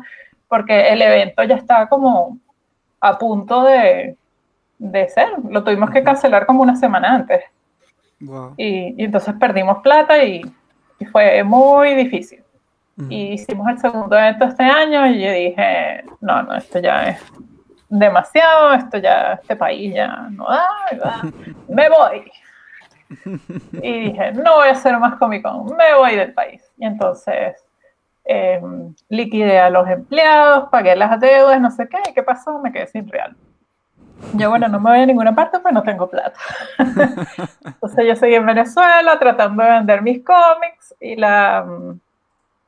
[0.48, 2.38] porque el evento ya estaba como
[3.00, 4.16] a punto de,
[4.78, 7.44] de ser, lo tuvimos que cancelar como una semana antes
[8.20, 8.56] Wow.
[8.58, 10.42] y, y entonces perdimos plata y,
[11.00, 12.44] y fue muy difícil.
[13.10, 17.22] Y hicimos el segundo evento este año y yo dije, no, no, esto ya es
[17.90, 21.22] demasiado, esto ya, este país ya no da, ya,
[21.70, 22.32] me voy.
[23.84, 26.64] Y dije, no voy a hacer más Comic Con, me voy del país.
[26.80, 27.64] Y entonces
[28.28, 28.62] eh,
[29.10, 32.60] liquidé a los empleados, pagué las deudas, no sé qué, ¿y ¿qué pasó?
[32.60, 33.36] Me quedé sin real.
[34.34, 36.40] Yo, bueno, no me voy a ninguna parte, pues no tengo plata.
[36.78, 42.00] Entonces yo seguí en Venezuela tratando de vender mis cómics y la, mm,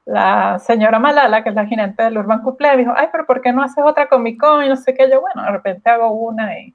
[0.06, 3.42] la señora Malala, que es la gerente del Urban Couple, me dijo, ay, pero ¿por
[3.42, 4.64] qué no haces otra Comic Con?
[4.64, 5.10] Y no sé qué.
[5.10, 6.74] Yo, bueno, de repente hago una y,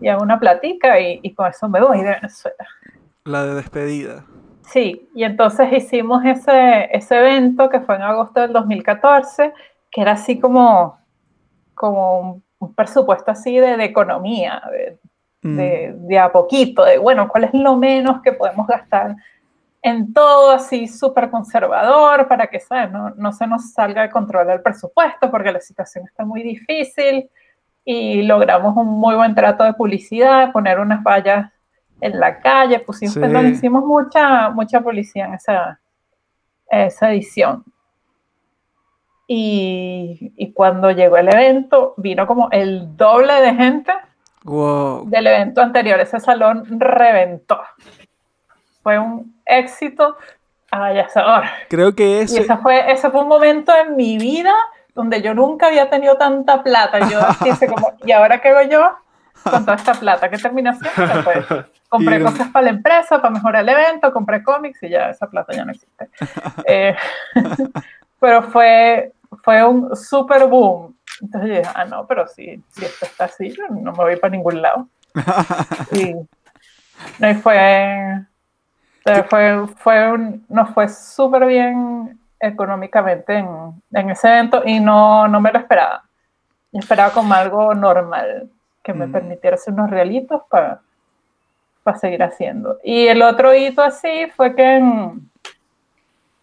[0.00, 2.66] y hago una platica y, y con eso me voy de Venezuela.
[3.24, 4.24] La de despedida.
[4.70, 9.52] Sí, y entonces hicimos ese, ese evento que fue en agosto del 2014,
[9.90, 10.98] que era así como,
[11.74, 14.98] como un, un presupuesto así de, de economía, de,
[15.42, 15.56] Mm.
[15.56, 19.14] de, de a poquito, de bueno, cuál es lo menos que podemos gastar
[19.82, 22.90] en todo así súper conservador para que ¿sabes?
[22.90, 27.30] No, no se nos salga de control el presupuesto porque la situación está muy difícil
[27.84, 31.52] y logramos un muy buen trato de publicidad, poner unas vallas
[32.00, 33.20] en la calle, pusimos, Sí.
[33.20, 35.80] perdón, hicimos mucha, mucha publicidad en esa,
[36.70, 37.64] esa edición.
[39.26, 43.92] Y, y cuando llegó el evento, vino como el doble de gente
[44.44, 45.04] Wow.
[45.10, 46.00] del evento anterior.
[46.00, 47.60] Ese salón reventó.
[48.82, 50.16] Fue un éxito
[50.70, 51.44] avasallador.
[51.68, 52.40] Creo que Y ese.
[52.40, 54.54] ese fue, ese fue un momento en mi vida
[54.94, 57.00] donde yo nunca había tenido tanta plata.
[57.10, 58.96] Yo dije como, ¿y ahora qué hago yo
[59.50, 60.28] con toda esta plata?
[60.28, 61.24] ¿Qué terminé haciendo?
[61.24, 61.46] Pues,
[61.88, 65.52] compré cosas para la empresa, para mejorar el evento, compré cómics y ya esa plata
[65.54, 66.08] ya no existe.
[66.66, 66.94] Eh,
[68.20, 70.96] pero fue, fue un super boom.
[71.20, 74.16] Entonces yo dije, ah, no, pero si, si esto está así, yo no me voy
[74.16, 74.88] para ningún lado.
[75.92, 76.14] Y,
[77.18, 78.24] no, y fue,
[79.28, 83.48] fue, fue un- nos fue súper bien económicamente en,
[83.92, 86.04] en ese evento y no, no me lo esperaba.
[86.70, 88.50] Yo esperaba como algo normal,
[88.88, 89.12] que me Mm.
[89.12, 90.80] permitiera hacer unos realitos para
[92.00, 92.78] seguir haciendo.
[92.82, 95.30] Y el otro hito así fue que en,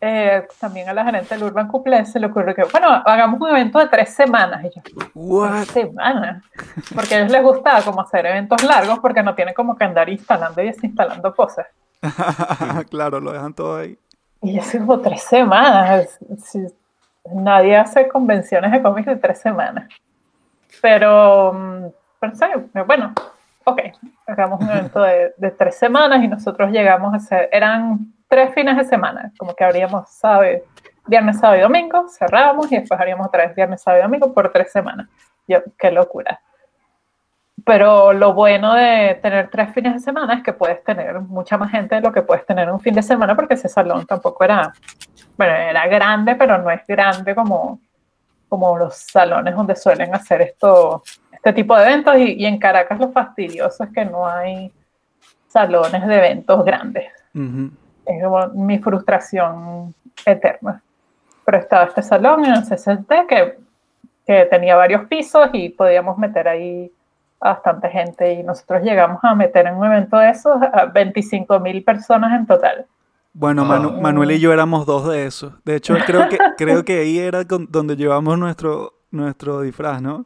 [0.01, 3.49] eh, también a la gerente del Urban Couple se le ocurrió que, bueno, hagamos un
[3.49, 4.63] evento de tres semanas.
[4.63, 4.81] Y yo,
[5.15, 5.51] What?
[5.51, 6.43] tres semanas.
[6.93, 10.07] Porque a ellos les gustaba como hacer eventos largos porque no tienen como que andar
[10.09, 11.65] instalando y desinstalando cosas.
[12.91, 13.97] claro, lo dejan todo ahí.
[14.43, 16.19] Y yo como tres semanas.
[16.43, 16.67] Si-
[17.33, 19.89] nadie hace convenciones de cómics de tres semanas.
[20.81, 21.91] Pero,
[22.33, 22.45] sí,
[22.87, 23.13] bueno,
[23.63, 23.81] ok,
[24.27, 28.77] hagamos un evento de, de tres semanas y nosotros llegamos a hacer, eran tres fines
[28.77, 30.43] de semana, como que abríamos sábado,
[31.07, 34.51] viernes, sábado y domingo, cerrábamos y después haríamos otra vez viernes, sábado y domingo por
[34.51, 35.07] tres semanas.
[35.47, 36.39] Yo, qué locura.
[37.63, 41.71] Pero lo bueno de tener tres fines de semana es que puedes tener mucha más
[41.71, 44.73] gente de lo que puedes tener un fin de semana porque ese salón tampoco era,
[45.37, 47.79] bueno, era grande, pero no es grande como,
[48.49, 51.03] como los salones donde suelen hacer esto,
[51.45, 52.15] este tipo de eventos.
[52.17, 54.71] Y, y en Caracas lo fastidioso es que no hay
[55.47, 57.05] salones de eventos grandes.
[58.05, 59.93] Es como mi frustración
[60.25, 60.81] eterna.
[61.45, 63.57] Pero estaba este salón en el CCT que,
[64.25, 66.91] que tenía varios pisos y podíamos meter ahí
[67.39, 71.59] a bastante gente y nosotros llegamos a meter en un evento de esos a 25
[71.59, 72.85] mil personas en total.
[73.33, 74.01] Bueno, Manu- Ah.
[74.01, 75.53] Manuel y yo éramos dos de esos.
[75.65, 80.25] De hecho, creo que, creo que ahí era con- donde llevamos nuestro, nuestro disfraz, ¿no?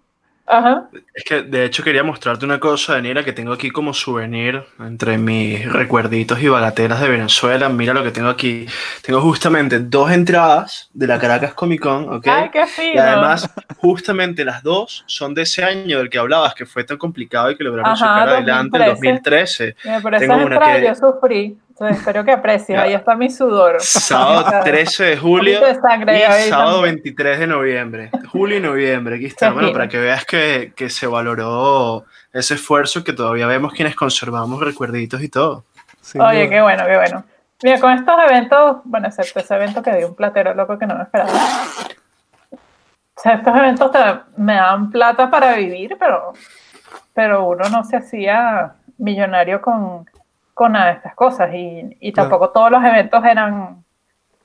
[0.52, 0.90] Ajá.
[1.14, 5.18] Es que de hecho quería mostrarte una cosa, Daniela, que tengo aquí como souvenir entre
[5.20, 7.70] mis recuerditos y bagatelas de Venezuela.
[7.70, 8.66] Mira lo que tengo aquí.
[9.04, 12.28] Tengo justamente dos entradas de la Caracas Comic Con, ¿ok?
[12.28, 12.96] Ay, qué fino.
[12.96, 13.48] Y además,
[13.78, 17.56] justamente las dos son de ese año del que hablabas, que fue tan complicado y
[17.56, 19.76] que lograron Ajá, sacar adelante en 2013.
[19.76, 19.76] 2013.
[19.86, 21.58] Mira, Por tengo una que- yo sufrí.
[21.80, 22.78] Entonces espero que aprecies.
[22.78, 23.78] Ahí está mi sudor.
[23.80, 26.96] Sábado 13 de julio de sangre y sábado también.
[26.96, 28.12] 23 de noviembre.
[28.32, 29.52] Julio y noviembre, aquí está.
[29.52, 32.04] Bueno, para que veas que, que se valoró
[32.34, 35.64] ese esfuerzo que todavía vemos quienes conservamos recuerditos y todo.
[36.02, 36.50] Sin Oye, duda.
[36.50, 37.24] qué bueno, qué bueno.
[37.64, 40.96] Mira, con estos eventos, bueno, excepto ese evento que dio un platero loco que no
[40.96, 41.32] me esperaba.
[42.52, 46.34] O sea, estos eventos te- me dan plata para vivir, pero,
[47.14, 50.06] pero uno no se hacía millonario con,
[50.60, 51.54] con nada de estas cosas.
[51.54, 52.30] Y, y Claro.
[52.30, 53.82] tampoco todos los eventos eran,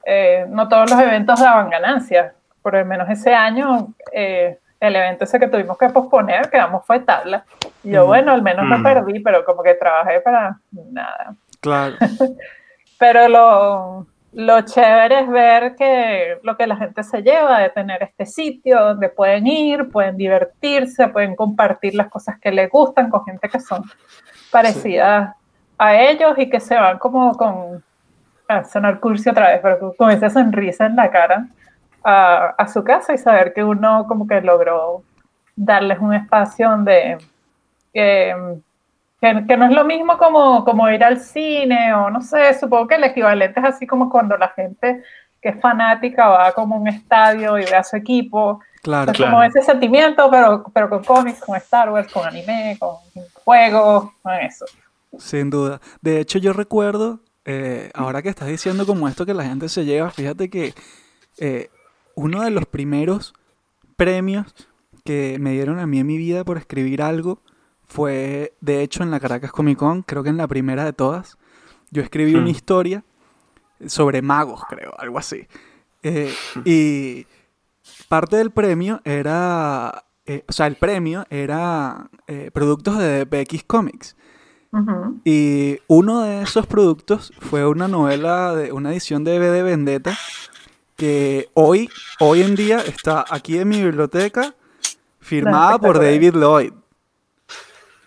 [0.06, 2.32] eh, no todos los eventos daban ganancias.
[2.62, 7.00] Por lo menos ese año, eh, el evento ese que tuvimos que posponer, quedamos fue
[7.00, 7.44] tabla.
[7.82, 8.08] Y yo, Ujú.
[8.10, 8.82] bueno, al menos no Mm.
[8.84, 11.34] perdí, pero como que trabajé para nada.
[11.60, 11.96] Claro.
[12.96, 18.04] Pero lo, lo chévere es ver que lo que la gente se lleva de tener
[18.04, 23.24] este sitio donde pueden ir, pueden divertirse, pueden compartir las cosas que les gustan con
[23.24, 23.82] gente que son
[24.52, 25.34] parecidas
[25.78, 27.82] a ellos y que se van como con,
[28.48, 31.46] a sonar cursi otra vez, pero con esa sonrisa en la cara
[32.02, 35.02] a, a su casa y saber que uno como que logró
[35.56, 37.18] darles un espacio donde...
[37.92, 38.34] eh,
[39.20, 42.88] que, que no es lo mismo como, como ir al cine o no sé, supongo
[42.88, 45.02] que el equivalente es así como cuando la gente
[45.40, 48.60] que es fanática va como a un estadio y ve a su equipo.
[48.82, 49.12] Claro.
[49.12, 49.42] Es como Claro.
[49.48, 52.96] ese sentimiento, pero, pero con cómics, con Star Wars, con anime, con
[53.44, 54.66] juegos, con eso.
[55.18, 55.80] Sin duda.
[56.02, 59.84] De hecho, yo recuerdo, eh, ahora que estás diciendo como esto que la gente se
[59.84, 60.74] lleva, fíjate que
[61.38, 61.68] eh,
[62.14, 63.34] uno de los primeros
[63.96, 64.54] premios
[65.04, 67.40] que me dieron a mí en mi vida por escribir algo
[67.86, 71.36] fue, de hecho, en la Caracas Comic Con, creo que en la primera de todas.
[71.90, 72.48] Yo escribí una Hmm.
[72.48, 73.04] historia
[73.86, 75.46] sobre magos, creo, algo así.
[76.02, 76.34] Eh,
[76.64, 77.26] y
[78.08, 84.16] parte del premio era, eh, o sea, el premio era eh, productos de BX Comics.
[85.24, 90.16] Y uno de esos productos fue una novela de una edición de B de Vendetta
[90.96, 91.88] que hoy,
[92.20, 94.54] hoy en día está aquí en mi biblioteca
[95.20, 95.98] firmada por.
[95.98, 96.72] David Lloyd.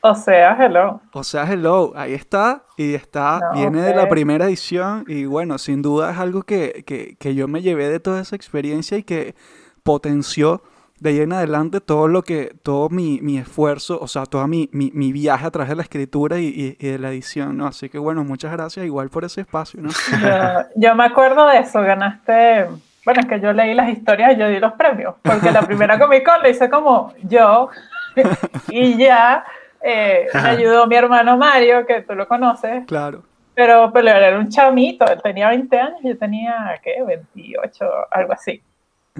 [0.01, 1.01] O sea, hello.
[1.11, 5.57] O sea, hello, ahí está y está, No, viene de la primera edición y bueno,
[5.57, 9.03] sin duda es algo que, que, que yo me llevé de toda esa experiencia y
[9.03, 9.35] que
[9.83, 10.61] potenció
[10.99, 14.69] de ahí en adelante todo lo que, todo mi, mi esfuerzo, o sea, todo mi,
[14.71, 17.67] mi, mi viaje a través de la escritura y, y- y de la edición, ¿no?
[17.67, 19.89] Así que bueno, muchas gracias igual por ese espacio, ¿no?
[20.21, 22.67] Yo, yo me acuerdo de eso, ganaste.
[23.05, 25.97] Bueno, es que yo leí las historias y yo di los premios, porque la primera
[25.97, 27.69] Comic Con la hice como yo
[28.69, 29.45] y ya
[29.81, 33.23] eh, me ayudó mi hermano Mario, que tú lo conoces, Claro.
[33.53, 37.01] pero, pero era un chamito, él tenía 20 años, yo tenía, ¿qué?
[37.01, 38.61] 28, algo así.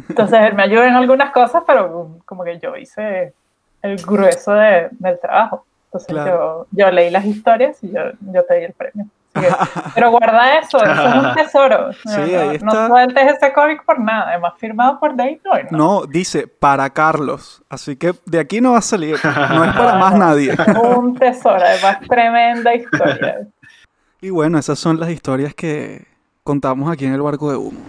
[0.09, 3.33] Entonces él me ayudó en algunas cosas, pero como que yo hice
[3.81, 5.65] el grueso de- del trabajo.
[5.85, 6.67] Entonces Claro.
[6.71, 9.05] yo, yo leí las historias y yo, yo te di el premio.
[9.33, 9.47] Que-
[9.95, 11.93] pero guarda eso, eso es un tesoro.
[11.93, 12.01] Sí,
[12.33, 15.77] no, ahí no sueltes ese cómic por nada, además firmado por Dave Lloyd, ¿no?
[15.77, 19.95] No, dice para Carlos, así que de aquí no va a salir, no es para
[19.97, 20.55] más nadie.
[20.97, 23.47] Un tesoro, además tremenda historia.
[24.21, 26.05] Y bueno, esas son las historias que
[26.43, 27.79] contamos aquí en el barco de humo.